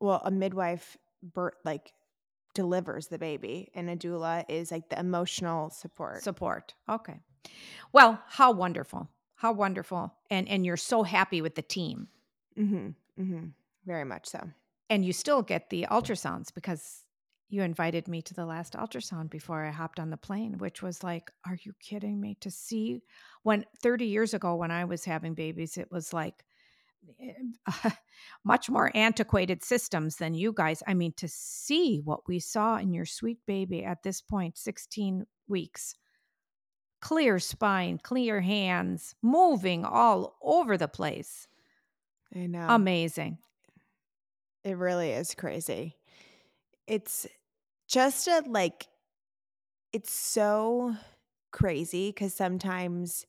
[0.01, 1.93] well, a midwife birth like
[2.57, 6.23] delivers the baby and a doula is like the emotional support.
[6.23, 6.75] Support.
[6.89, 7.21] Okay.
[7.93, 9.09] Well, how wonderful.
[9.37, 10.15] How wonderful.
[10.31, 12.09] And and you're so happy with the team.
[12.59, 12.89] mm-hmm
[13.21, 13.47] mm-hmm
[13.85, 14.41] Very much so.
[14.89, 17.05] And you still get the ultrasounds because
[17.49, 21.05] you invited me to the last ultrasound before I hopped on the plane, which was
[21.05, 22.37] like, are you kidding me?
[22.41, 23.03] To see
[23.43, 26.45] when 30 years ago, when I was having babies, it was like
[27.67, 27.91] Uh,
[28.45, 30.83] much more antiquated systems than you guys.
[30.87, 35.27] I mean, to see what we saw in your sweet baby at this point, 16
[35.49, 35.95] weeks,
[37.01, 41.47] clear spine, clear hands, moving all over the place.
[42.35, 42.67] I know.
[42.69, 43.39] Amazing.
[44.65, 45.97] It really is crazy.
[46.87, 47.27] It's
[47.89, 48.87] just a like,
[49.93, 50.97] it's so
[51.53, 53.27] crazy because sometimes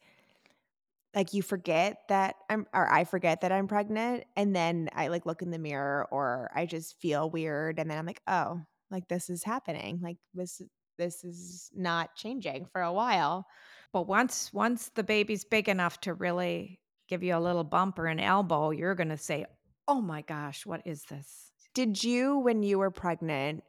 [1.18, 5.26] like you forget that I'm or I forget that I'm pregnant and then I like
[5.26, 9.08] look in the mirror or I just feel weird and then I'm like, "Oh, like
[9.08, 10.00] this is happening.
[10.00, 10.62] Like this
[11.00, 13.48] this is not changing for a while."
[13.92, 18.06] But once once the baby's big enough to really give you a little bump or
[18.06, 19.48] an elbow, you're going to say,
[19.88, 23.64] "Oh my gosh, what is this?" Did you when you were pregnant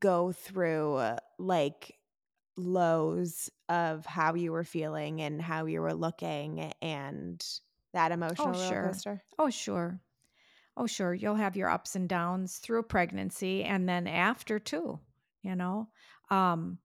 [0.00, 1.96] go through like
[2.56, 7.44] lows of how you were feeling and how you were looking and
[7.92, 8.82] that emotional Oh, roller sure.
[8.88, 9.22] coaster?
[9.38, 10.00] Oh, sure.
[10.76, 11.14] Oh, sure.
[11.14, 14.98] You'll have your ups and downs through pregnancy and then after too,
[15.42, 15.88] you know?
[16.30, 16.78] Um,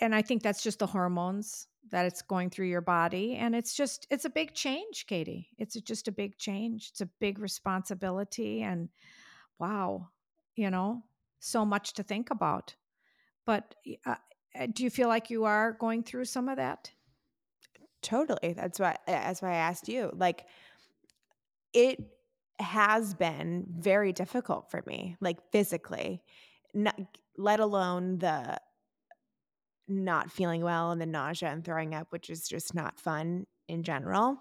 [0.00, 3.34] and I think that's just the hormones that it's going through your body.
[3.34, 5.48] And it's just, it's a big change, Katie.
[5.58, 6.88] It's just a big change.
[6.90, 8.62] It's a big responsibility.
[8.62, 8.90] And
[9.58, 10.08] wow,
[10.54, 11.02] you know,
[11.40, 12.76] so much to think about.
[13.46, 13.74] But
[14.06, 14.16] uh, uh,
[14.58, 16.90] Uh, do you feel like you are going through some of that?
[18.02, 18.52] Totally.
[18.54, 20.10] That's why that's why I asked you.
[20.14, 20.46] Like
[21.72, 21.98] it
[22.58, 26.22] has been very difficult for me, like physically,
[26.74, 26.98] not,
[27.36, 28.58] let alone the
[29.86, 33.82] not feeling well and the nausea and throwing up, which is just not fun in
[33.82, 34.38] general.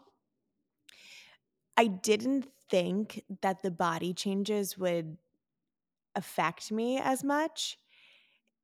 [1.78, 5.18] I didn't think that the body changes would
[6.16, 7.78] affect me as much.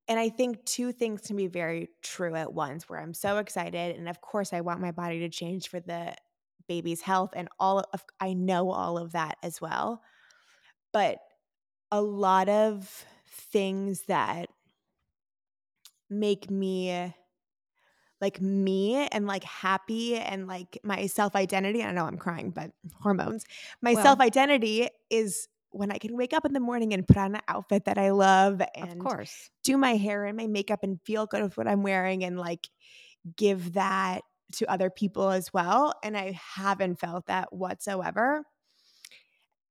[0.07, 3.95] And I think two things can be very true at once where I'm so excited
[3.95, 6.13] and of course I want my body to change for the
[6.67, 10.01] baby's health and all of I know all of that as well.
[10.91, 11.19] But
[11.91, 14.49] a lot of things that
[16.09, 17.13] make me
[18.23, 21.83] like me and like happy and like my self identity.
[21.83, 23.45] I know I'm crying, but hormones.
[23.81, 27.17] My Well, self identity is when I can wake up in the morning and put
[27.17, 29.49] on an outfit that I love of course.
[29.63, 32.67] do my hair and my makeup and feel good with what I'm wearing and like
[33.35, 34.21] give that
[34.53, 35.93] to other people as well.
[36.03, 38.43] And I haven't felt that whatsoever.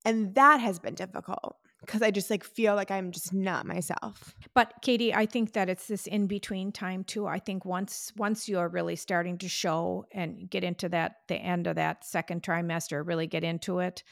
[0.05, 4.35] And that has been difficult because I just like feel like I'm just not myself.
[4.53, 7.27] But Katie, I think that it's this in between time too.
[7.27, 11.67] I think once once you're really starting to show and get into that the end
[11.67, 14.03] of that second trimester, really get into it,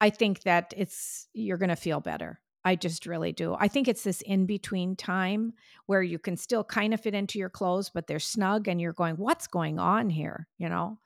[0.00, 2.40] I think that it's you're going to feel better.
[2.64, 3.54] I just really do.
[3.58, 5.52] I think it's this in between time
[5.86, 8.92] where you can still kind of fit into your clothes, but they're snug and you're
[8.92, 10.48] going, what's going on here?
[10.58, 10.98] You know?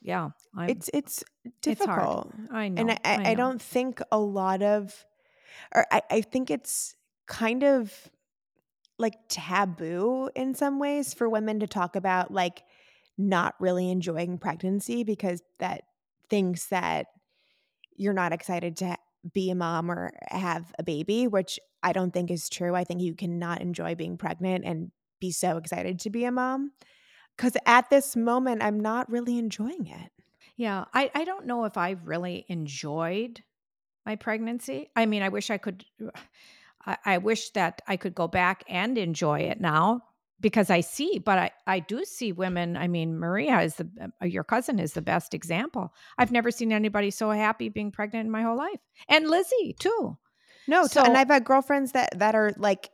[0.00, 0.30] Yeah.
[0.56, 2.32] I'm, It's it's it's difficult.
[2.50, 2.80] I know.
[2.80, 5.04] And I, I, I I don't think a lot of
[5.74, 7.92] or I, I think it's kind of
[8.98, 12.62] like taboo in some ways for women to talk about like
[13.18, 15.82] not really enjoying pregnancy because that
[16.30, 17.08] thinks that
[17.98, 18.96] you're not excited to
[19.34, 22.74] be a mom or have a baby, which I don't think is true.
[22.74, 26.72] I think you cannot enjoy being pregnant and be so excited to be a mom.
[27.36, 30.10] Because at this moment, I'm not really enjoying it.
[30.56, 33.42] Yeah, I, I don't know if I've really enjoyed
[34.04, 34.90] my pregnancy.
[34.96, 35.84] I mean, I wish I could.
[36.86, 40.04] I, I wish that I could go back and enjoy it now
[40.40, 42.76] because I see, but I, I do see women.
[42.76, 43.88] I mean, Maria is the
[44.22, 45.92] uh, your cousin is the best example.
[46.16, 50.16] I've never seen anybody so happy being pregnant in my whole life, and Lizzie too.
[50.66, 52.90] No, So- and I've had girlfriends that that are like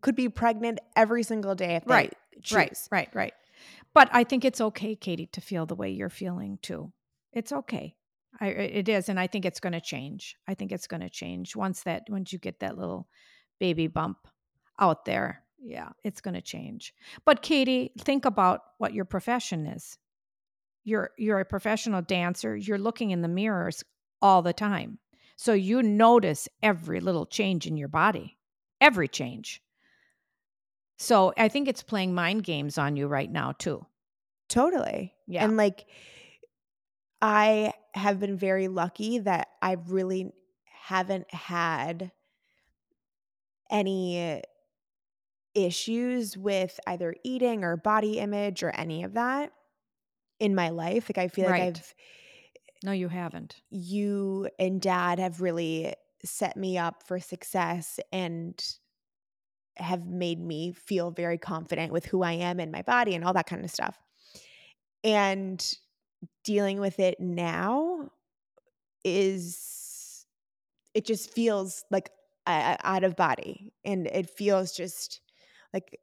[0.00, 2.56] could be pregnant every single day if they Right, choose.
[2.56, 3.34] Right, right, right.
[3.94, 6.92] But I think it's okay, Katie, to feel the way you're feeling too.
[7.32, 7.96] It's okay.
[8.40, 10.36] I, it is, and I think it's going to change.
[10.46, 13.08] I think it's going to change once that once you get that little
[13.58, 14.18] baby bump
[14.78, 15.42] out there.
[15.62, 16.94] Yeah, it's going to change.
[17.24, 19.98] But Katie, think about what your profession is.
[20.84, 22.56] You're you're a professional dancer.
[22.56, 23.84] You're looking in the mirrors
[24.22, 24.98] all the time,
[25.36, 28.38] so you notice every little change in your body,
[28.80, 29.62] every change.
[30.96, 33.86] So I think it's playing mind games on you right now too.
[34.48, 35.14] Totally.
[35.26, 35.44] Yeah.
[35.44, 35.86] And like
[37.22, 40.32] I have been very lucky that I really
[40.64, 42.10] haven't had
[43.70, 44.42] any
[45.54, 49.52] issues with either eating or body image or any of that
[50.40, 51.08] in my life.
[51.10, 51.56] Like I feel Right.
[51.58, 51.94] like I've
[52.82, 53.62] No, you haven't.
[53.70, 55.94] you and dad have really
[56.24, 58.62] set me up for success and
[59.76, 63.32] have made me feel very confident with who I am and my body and all
[63.32, 63.98] that kind of stuff.
[65.02, 65.74] And
[66.44, 68.10] dealing with it now
[69.04, 70.26] is
[70.94, 72.10] it just feels like
[72.46, 75.22] uh, out of body and it feels just
[75.72, 75.98] like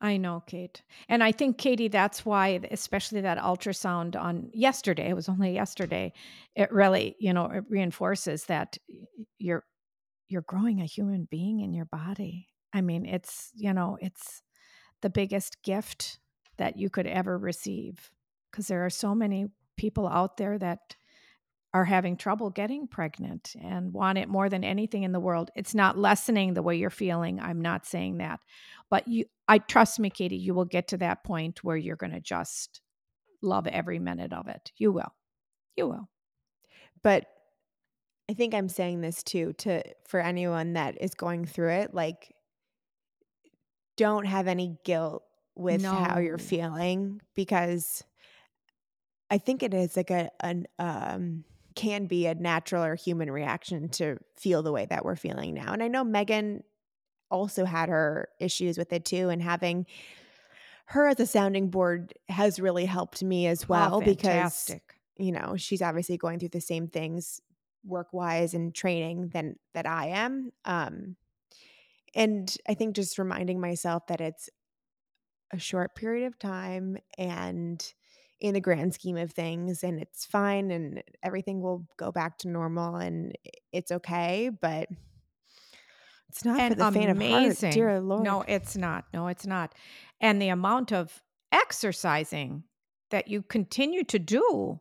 [0.00, 0.82] I know, Kate.
[1.08, 6.12] And I think, Katie, that's why, especially that ultrasound on yesterday, it was only yesterday,
[6.54, 8.76] it really, you know, it reinforces that
[9.38, 9.64] you're
[10.28, 12.48] you're growing a human being in your body.
[12.72, 14.42] I mean, it's, you know, it's
[15.00, 16.18] the biggest gift
[16.58, 18.10] that you could ever receive
[18.50, 20.96] because there are so many people out there that
[21.76, 25.50] are having trouble getting pregnant and want it more than anything in the world.
[25.54, 27.38] It's not lessening the way you're feeling.
[27.38, 28.40] I'm not saying that.
[28.88, 32.14] But you I trust me, Katie, you will get to that point where you're going
[32.14, 32.80] to just
[33.42, 34.72] love every minute of it.
[34.78, 35.14] You will.
[35.76, 36.08] You will.
[37.02, 37.26] But
[38.30, 42.34] I think I'm saying this too to for anyone that is going through it like
[43.98, 45.24] don't have any guilt
[45.54, 45.92] with no.
[45.92, 48.02] how you're feeling because
[49.30, 51.44] I think it is like a an um
[51.76, 55.72] can be a natural or human reaction to feel the way that we're feeling now.
[55.72, 56.64] And I know Megan
[57.30, 59.86] also had her issues with it too and having
[60.86, 64.74] her as a sounding board has really helped me as oh, well oh, because
[65.18, 67.40] you know, she's obviously going through the same things
[67.84, 70.52] work wise and training than that I am.
[70.64, 71.16] Um
[72.14, 74.48] and I think just reminding myself that it's
[75.52, 77.84] a short period of time and
[78.40, 82.48] in the grand scheme of things and it's fine and everything will go back to
[82.48, 83.36] normal and
[83.72, 84.88] it's okay but
[86.28, 87.16] it's not and for the amazing.
[87.16, 88.22] faint of heart dear lord.
[88.22, 89.04] no it's not.
[89.14, 89.74] No it's not.
[90.20, 91.22] And the amount of
[91.52, 92.64] exercising
[93.10, 94.80] that you continue to do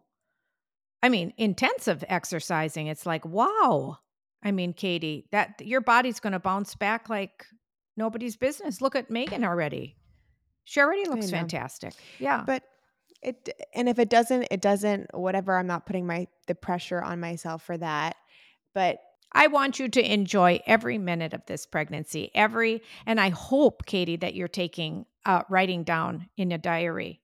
[1.03, 3.99] i mean intensive exercising it's like wow.
[4.43, 7.45] I mean katie that your body's going to bounce back like
[7.97, 8.81] nobody's business.
[8.81, 9.95] Look at megan already.
[10.65, 11.93] She already looks fantastic.
[12.19, 12.43] Yeah.
[12.45, 12.63] But
[13.25, 15.13] it and if it doesn't, it doesn't.
[15.13, 15.57] Whatever.
[15.57, 18.15] I'm not putting my the pressure on myself for that.
[18.73, 18.99] But
[19.31, 22.31] I want you to enjoy every minute of this pregnancy.
[22.33, 27.21] Every and I hope, Katie, that you're taking uh, writing down in a diary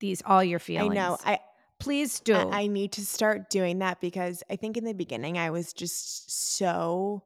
[0.00, 0.92] these all your feelings.
[0.92, 1.18] I know.
[1.24, 1.40] I
[1.78, 2.34] please do.
[2.34, 5.72] I, I need to start doing that because I think in the beginning I was
[5.72, 7.22] just so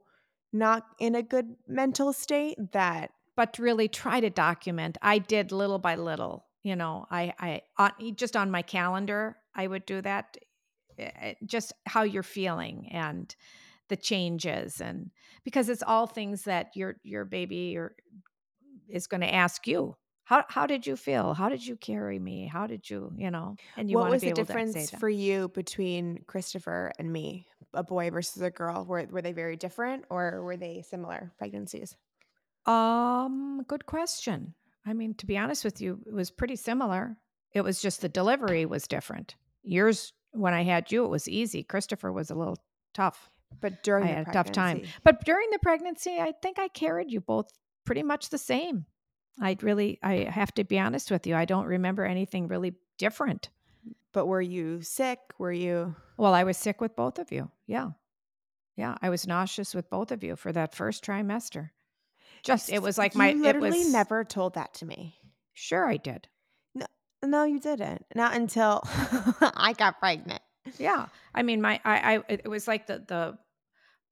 [0.52, 4.96] not in a good mental state that but really try to document.
[5.02, 9.66] I did little by little you know i i on, just on my calendar i
[9.66, 10.36] would do that
[10.98, 13.36] eh, eh, just how you're feeling and
[13.88, 15.10] the changes and
[15.44, 17.94] because it's all things that your your baby or
[18.88, 19.96] is going to ask you.
[20.24, 21.34] How how did you feel?
[21.34, 22.48] How did you carry me?
[22.52, 26.92] How did you you know and you what was the difference for you between christopher
[26.98, 28.84] and me a boy versus a girl?
[28.84, 31.94] Were, were they very different or were they similar pregnancies?
[32.64, 34.54] Um good question
[34.86, 37.16] I mean, to be honest with you, it was pretty similar.
[37.52, 39.34] It was just the delivery was different.
[39.62, 41.62] Yours, when I had you, it was easy.
[41.62, 42.58] Christopher was a little
[42.94, 43.30] tough.
[43.60, 44.82] But during I had a tough time.
[45.02, 47.48] But during the pregnancy, I think I carried you both
[47.84, 48.86] pretty much the same.
[49.40, 51.34] I really, I have to be honest with you.
[51.34, 53.50] I don't remember anything really different.
[54.12, 55.18] But were you sick?
[55.38, 55.94] Were you?
[56.16, 57.50] Well, I was sick with both of you.
[57.66, 57.90] Yeah.
[58.76, 58.96] Yeah.
[59.02, 61.70] I was nauseous with both of you for that first trimester.
[62.42, 65.16] Just it was like you my literally it was never told that to me.
[65.54, 66.28] Sure, I did.
[66.74, 66.86] No,
[67.24, 68.04] no, you didn't.
[68.14, 70.42] Not until I got pregnant.
[70.78, 73.38] Yeah, I mean, my I, I it was like the the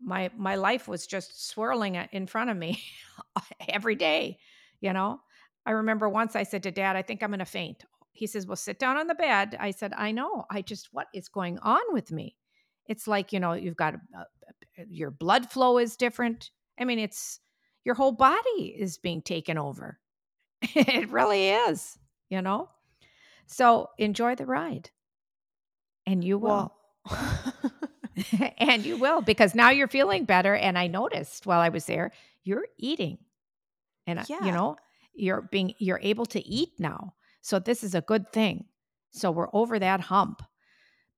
[0.01, 2.83] my my life was just swirling in front of me
[3.69, 4.39] every day.
[4.81, 5.21] You know,
[5.67, 8.47] I remember once I said to Dad, "I think I'm going to faint." He says,
[8.47, 10.45] "Well, sit down on the bed." I said, "I know.
[10.51, 12.37] I just what is going on with me?"
[12.87, 14.25] It's like you know, you've got uh,
[14.89, 16.51] your blood flow is different.
[16.79, 17.41] I mean, it's
[17.85, 19.99] your whole body is being taken over.
[20.63, 21.99] it really is,
[22.31, 22.71] you know?
[23.47, 24.91] So enjoy the ride.
[26.07, 26.75] And you will.
[28.59, 30.55] And you will because now you're feeling better.
[30.55, 32.13] And I noticed while I was there,
[32.45, 33.19] you're eating.
[34.07, 34.45] And uh, yeah.
[34.45, 34.77] you know,
[35.15, 37.15] you're being you're able to eat now.
[37.41, 38.67] So this is a good thing.
[39.11, 40.43] So we're over that hump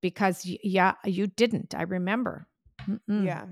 [0.01, 1.75] because yeah, you didn't.
[1.75, 2.47] I remember.
[2.89, 3.27] Mm-mm.
[3.27, 3.45] Yeah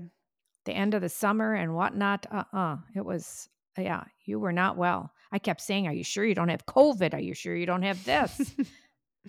[0.65, 2.25] the end of the summer and whatnot.
[2.31, 2.73] Uh uh-uh.
[2.73, 5.11] uh It was, yeah, you were not well.
[5.31, 7.13] I kept saying, Are you sure you don't have COVID?
[7.13, 8.55] Are you sure you don't have this?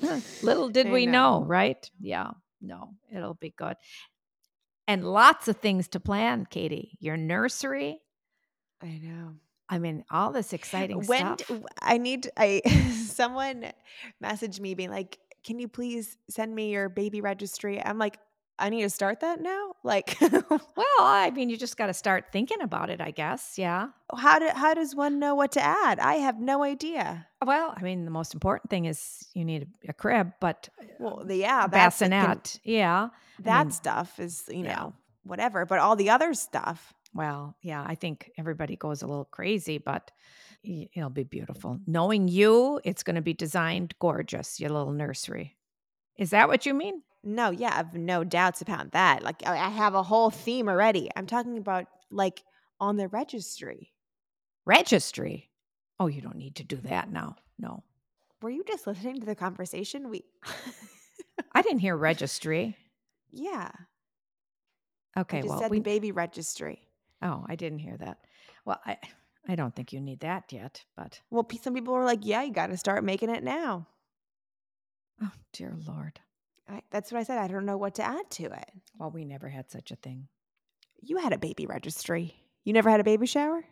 [0.43, 1.41] Little did I we know.
[1.41, 1.91] know, right?
[2.01, 2.31] Yeah,
[2.61, 3.77] no, it'll be good.
[4.89, 6.97] And lots of things to plan, Katie.
[7.01, 8.01] Your nursery.
[8.83, 9.35] I know.
[9.69, 11.61] I mean, all this exciting when stuff.
[11.81, 12.61] I need I
[13.09, 13.73] someone
[14.23, 18.19] messaged me being like, "Can you please send me your baby registry?" I'm like,
[18.59, 19.73] I need to start that now?
[19.83, 23.59] Like Well, I mean, you just got to start thinking about it, I guess.
[23.59, 23.89] Yeah.
[24.17, 25.99] how do how does one know what to add?
[25.99, 27.27] I have no idea.
[27.45, 31.23] Well, I mean, the most important thing is you need a, a crib, but Well,
[31.25, 32.61] the, uh, yeah, that's the bassinet.
[32.65, 33.09] yeah.
[33.41, 34.91] that mean, stuff is, you know, yeah.
[35.25, 35.67] whatever.
[35.67, 40.11] But all the other stuff, Well, yeah, I think everybody goes a little crazy, but
[40.63, 41.79] it'll be beautiful.
[41.87, 45.57] Knowing you, it's going to be designed gorgeous, your little nursery.
[46.19, 47.03] Is that what you mean?
[47.27, 49.23] No, yeah, I have no doubts about that.
[49.23, 51.11] Like I I have a whole theme already.
[51.17, 52.43] I'm talking about like
[52.81, 53.93] on the registry.
[54.65, 55.51] Registry.
[55.99, 57.37] Oh, you don't need to do that now.
[57.59, 57.83] No.
[58.43, 60.11] Were you just listening to the conversation?
[60.11, 60.25] We
[61.53, 62.77] I didn't hear registry.
[63.31, 63.71] Yeah.
[65.19, 66.83] Okay, I just well, said we the baby registry.
[67.23, 68.19] Oh, I didn't hear that.
[68.65, 68.99] Well, I
[69.49, 72.53] I don't think you need that yet, but Well, some people were like, "Yeah, you
[72.53, 73.89] got to start making it now."
[75.23, 76.21] oh dear lord.
[76.69, 77.39] I, that's what I said.
[77.39, 78.71] I don't know what to add to it.
[78.99, 80.29] Well, we never had such a thing.
[81.01, 82.35] You had a baby registry.
[82.65, 83.65] You never had a baby shower?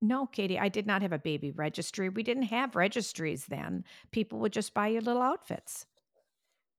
[0.00, 2.08] No, Katie, I did not have a baby registry.
[2.08, 3.84] We didn't have registries then.
[4.12, 5.86] People would just buy you little outfits.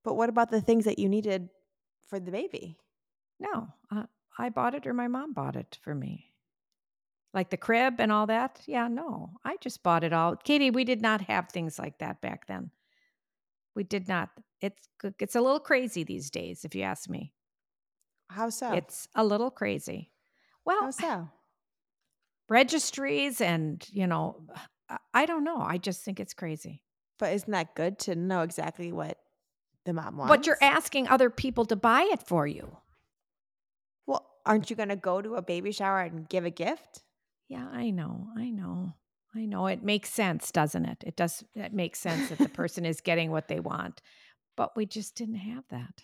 [0.04, 1.50] But what about the things that you needed
[2.08, 2.78] for the baby?
[3.40, 4.04] No, uh,
[4.38, 6.34] I bought it or my mom bought it for me.
[7.34, 8.62] Like the crib and all that.
[8.66, 10.36] Yeah, no, I just bought it all.
[10.36, 12.72] Katie, we did not have things like that back then.
[13.76, 14.30] We did not.
[14.62, 14.88] It's
[15.20, 17.34] it's a little crazy these days, if you ask me.
[18.30, 18.74] How so?
[18.74, 20.12] It's a little crazy.
[20.66, 21.30] Well, How so?
[22.50, 24.42] registries and you know
[24.90, 26.82] I- i don't know i just think it's crazy
[27.20, 29.18] But isn't that good to know exactly what
[29.86, 30.30] the mom wants?
[30.36, 32.78] but you're asking other people to buy it for you
[34.08, 37.04] Well, aren't you going to go to a baby shower and give a gift?
[37.48, 38.94] yeah i know i know
[39.36, 42.86] i know it makes sense doesn't it it does it makes sense that the person
[42.86, 44.02] is getting what they want
[44.60, 46.04] but we just didn't have that.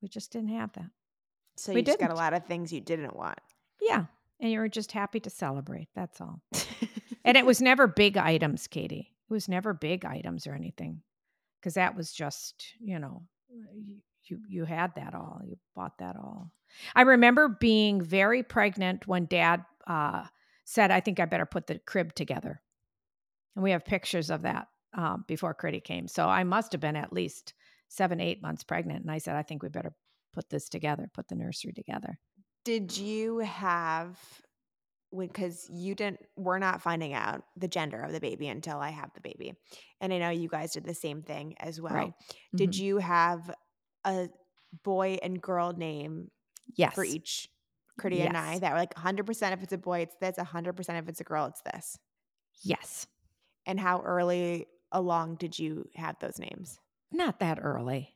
[0.00, 0.90] We just didn't have that.
[1.56, 3.40] So We you just got a lot of things you didn't want.
[3.82, 4.04] yeah
[4.40, 6.40] and you were just happy to celebrate that's all.
[7.24, 9.12] And it was never big items katie.
[9.28, 11.02] It was never big items or anything
[11.60, 16.14] because that was just you know you, you you had that all you bought that
[16.14, 16.52] all.
[16.94, 20.26] I remember being very pregnant when dad uh,
[20.64, 22.62] said i think i better put the crib together.
[23.56, 26.96] And we have pictures of that um, before Critty came so i must have been
[26.96, 27.54] at least
[27.88, 29.92] seven eight months pregnant and i said i think we better
[30.32, 32.18] put this together put the nursery together
[32.64, 34.18] Did you have
[35.18, 39.10] because you didn't we're not finding out the gender of the baby until I have
[39.14, 39.54] the baby.
[40.02, 41.94] And I know you guys did the same thing as well.
[41.94, 42.14] Right.
[42.54, 42.78] Did Mhm.
[42.78, 43.50] you have
[44.04, 44.28] a
[44.84, 46.30] boy and girl name
[46.76, 47.48] yes for each
[47.98, 51.08] Critty and I that were like 100% if it's a boy, it's this, 100% if
[51.08, 51.98] it's a girl, it's this?
[52.62, 53.06] yes
[53.66, 56.78] And how early along did you have those names?
[57.10, 58.14] not that early.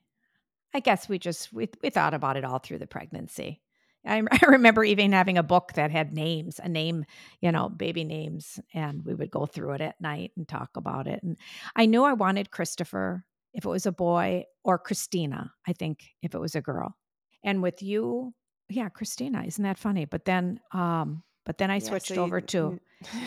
[0.75, 3.61] I guess we just we we thought about it all through the pregnancy.
[4.07, 7.05] I, I remember even having a book that had names, a name,
[7.41, 11.07] you know, baby names, and we would go through it at night and talk about
[11.07, 11.23] it.
[11.23, 11.37] And
[11.77, 16.35] I knew I wanted Christopher if it was a boy, or Christina, I think if
[16.35, 16.97] it was a girl.
[17.45, 18.33] And with you,
[18.71, 20.07] yeah, Christina, isn't that funny?
[20.07, 22.79] But then, um, but then I Yeah, switched so you- over to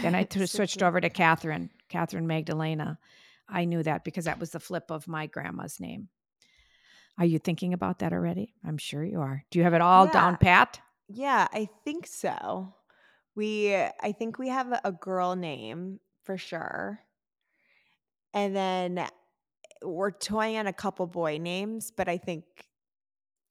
[0.01, 2.97] then I switched over to Catherine, Catherine Magdalena.
[3.47, 6.09] I knew that because that was the flip of my grandma's name.
[7.17, 8.53] Are you thinking about that already?
[8.65, 9.43] I'm sure you are.
[9.51, 10.79] Do you have it all down pat?
[11.07, 12.73] Yeah, I think so.
[13.35, 16.99] We I think we have a- girl name for sure.
[18.33, 19.07] And then
[19.83, 22.43] we're toying on a couple boy names, but I think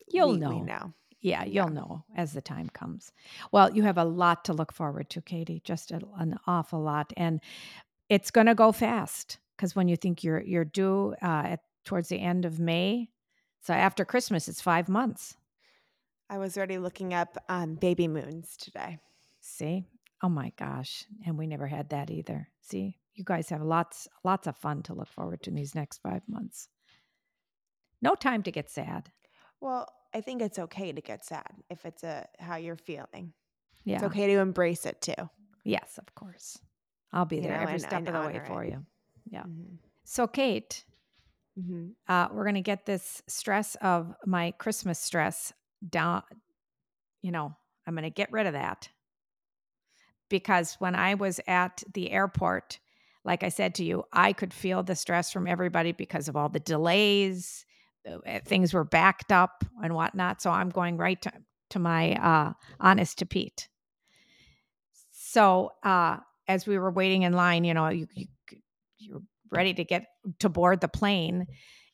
[0.09, 0.51] You'll we, know.
[0.51, 0.93] we know.
[1.21, 1.65] Yeah, Yeah.
[1.65, 3.13] you'll know as the time comes.
[3.51, 5.63] Well, you have a lot to look forward to, Katie.
[5.65, 7.41] Just a, an awful lot, and
[8.11, 12.09] it's going to go fast because when you think you're you're due uh, at towards
[12.09, 13.11] the end of May,
[13.61, 15.37] so after Christmas, it's five months.
[16.31, 18.99] I was already looking up um, baby moons today.
[19.41, 19.85] See?
[20.23, 21.05] Oh my gosh.
[21.27, 22.49] And we never had that either.
[22.63, 22.97] See?
[23.15, 26.23] You guys have lots lots of fun to look forward to in these next 5
[26.29, 26.69] months.
[28.03, 29.11] No time to get sad.
[29.61, 33.33] Well, I think it's okay to get sad if it's a how you're feeling.
[33.85, 33.97] Yeah.
[33.97, 35.29] It's okay to embrace it too.
[35.65, 36.59] Yes, of course.
[37.13, 38.71] I'll be You there know, every step of the way honor for it.
[38.73, 38.85] you.
[39.27, 39.45] Yeah.
[39.45, 39.79] Mhm.
[40.05, 40.85] So Kate,
[41.59, 41.95] Mhm.
[42.09, 45.53] uh, we're going to get this stress of my Christmas stress
[45.89, 46.23] down.
[47.23, 47.57] You know,
[47.87, 48.89] I'm going to get rid of that
[50.29, 52.79] because when I was at the airport,
[53.25, 56.49] like I said to you, I could feel the stress from everybody because of all
[56.49, 57.65] the delays.
[58.07, 60.43] uh, uh, Things were backed up and whatnot.
[60.43, 61.33] So I'm going right to,
[61.71, 63.69] to my uh, honest to Pete.
[65.13, 66.19] So uh,
[66.49, 68.27] as we were waiting in line, you know, you, you
[69.05, 70.07] you're ready to get
[70.41, 71.47] to board the plane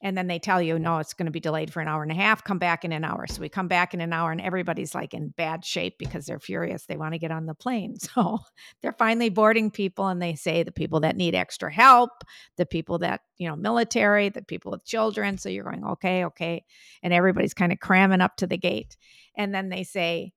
[0.02, 2.10] And then they tell you, no, it's going to be delayed for an hour and
[2.10, 2.42] a half.
[2.42, 3.26] Come back in an hour.
[3.26, 6.40] So we come back in an hour, and everybody's like in bad shape because they're
[6.40, 6.86] furious.
[6.86, 7.96] They want to get on the plane.
[8.14, 8.38] So
[8.80, 12.10] they're finally boarding people, and they say the people that need extra help,
[12.56, 15.36] the people that, you know, military, the people with children.
[15.36, 16.64] So you're going, okay, okay.
[17.02, 18.96] And everybody's kind of cramming up to the gate.
[19.36, 20.32] And then they say,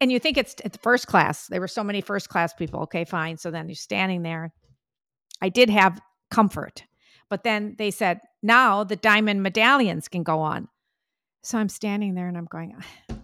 [0.00, 1.46] and you think it's it's first class.
[1.46, 2.80] There were so many first class people.
[2.82, 3.38] Okay, fine.
[3.38, 4.52] So then you're standing there.
[5.40, 6.00] I did have
[6.34, 6.84] comfort,
[7.28, 10.68] but then they said now the diamond medallions can go on.
[11.42, 12.76] So I'm standing there and I'm going.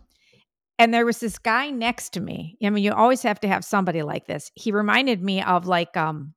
[0.79, 2.57] And there was this guy next to me.
[2.65, 4.51] I mean, you always have to have somebody like this.
[4.55, 6.33] He reminded me of like um,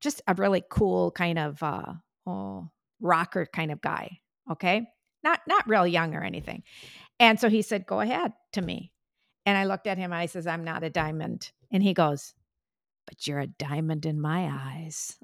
[0.00, 1.92] just a really cool kind of uh,
[2.26, 4.20] oh, rocker kind of guy.
[4.50, 4.88] Okay,
[5.22, 6.62] not not real young or anything.
[7.20, 8.90] And so he said, "Go ahead" to me.
[9.44, 10.14] And I looked at him.
[10.14, 12.32] I says, "I'm not a diamond." And he goes,
[13.06, 15.18] "But you're a diamond in my eyes."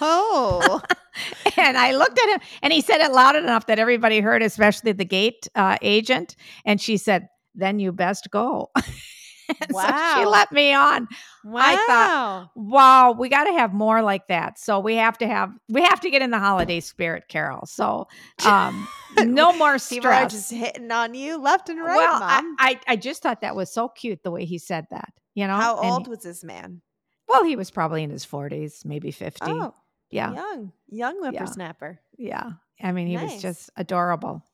[0.00, 0.80] Oh.
[1.56, 4.92] and I looked at him, and he said it loud enough that everybody heard, especially
[4.92, 6.36] the gate uh, agent.
[6.64, 8.70] And she said, "Then you best go."
[9.70, 10.14] wow.
[10.14, 11.08] so she let me on.
[11.44, 11.60] Wow.
[11.62, 14.58] I thought, wow, we got to have more like that.
[14.58, 17.66] So we have to have we have to get in the holiday spirit, Carol.
[17.66, 18.08] So
[18.44, 18.88] um,
[19.18, 20.32] no more stress.
[20.32, 22.56] Just hitting on you left and right, well, mom.
[22.58, 25.12] I, I I just thought that was so cute the way he said that.
[25.34, 26.80] You know, How old he- was this man?
[27.28, 29.50] Well, he was probably in his forties, maybe fifty.
[29.50, 29.74] Oh,
[30.10, 31.98] yeah, young, young whippersnapper.
[32.16, 32.52] yeah.
[32.82, 33.32] I mean, he Nice.
[33.32, 34.44] was just adorable.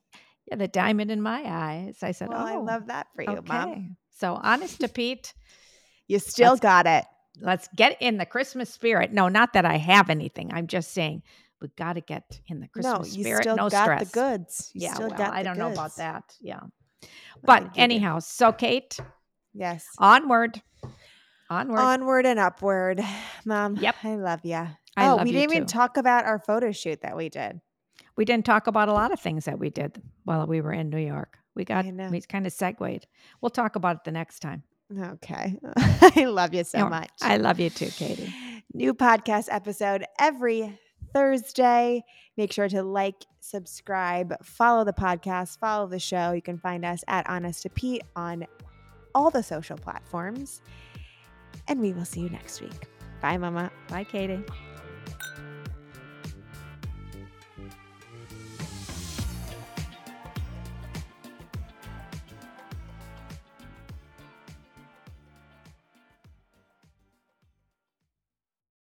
[0.47, 1.99] Yeah, the diamond in my eyes.
[2.03, 3.97] I said, Well, "Oh, I love that for you, mom.
[4.13, 5.35] So, honest to Pete,
[6.07, 7.05] You still got it.
[7.41, 9.13] let's get in the Christmas spirit.
[9.13, 10.53] No, not that I have anything.
[10.53, 11.23] I'm just saying
[11.61, 13.43] we got to get in the Christmas no, you spirit.
[13.43, 14.09] still no got stress.
[14.09, 14.71] the goods.
[14.75, 16.37] You yeah, well, I don't know about that.
[16.41, 16.61] Yeah,
[17.45, 17.81] but think you do.
[17.81, 18.97] anyhow, so Kate,
[19.53, 19.85] yes.
[19.99, 20.63] onward,
[21.53, 21.79] onward.
[21.79, 23.01] Onward and upward,
[23.45, 23.77] mom.
[23.77, 23.97] Yep.
[24.05, 24.55] I love you.
[24.55, 27.61] I oh, love we you didn't even talk about our photo shoot that we did.
[28.17, 30.91] we didn't talk about a lot of things that we did while we were in
[30.91, 31.39] New York.
[31.55, 33.07] We got we kind of segued.
[33.41, 34.63] We'll talk about it the next time.
[34.99, 35.59] Okay.
[35.77, 37.11] I love you so No, much.
[37.23, 38.33] I love you too, Katie.
[38.75, 40.79] New podcast episode every
[41.15, 42.05] Thursday.
[42.37, 46.33] Make sure to like, subscribe, follow the podcast, follow the show.
[46.33, 48.47] You can find us at Honest to Pete on
[49.15, 50.63] all the social platforms.
[51.69, 52.89] And we will see you next week.
[53.21, 53.71] Bye, Mama.
[53.89, 54.45] Bye, Katie.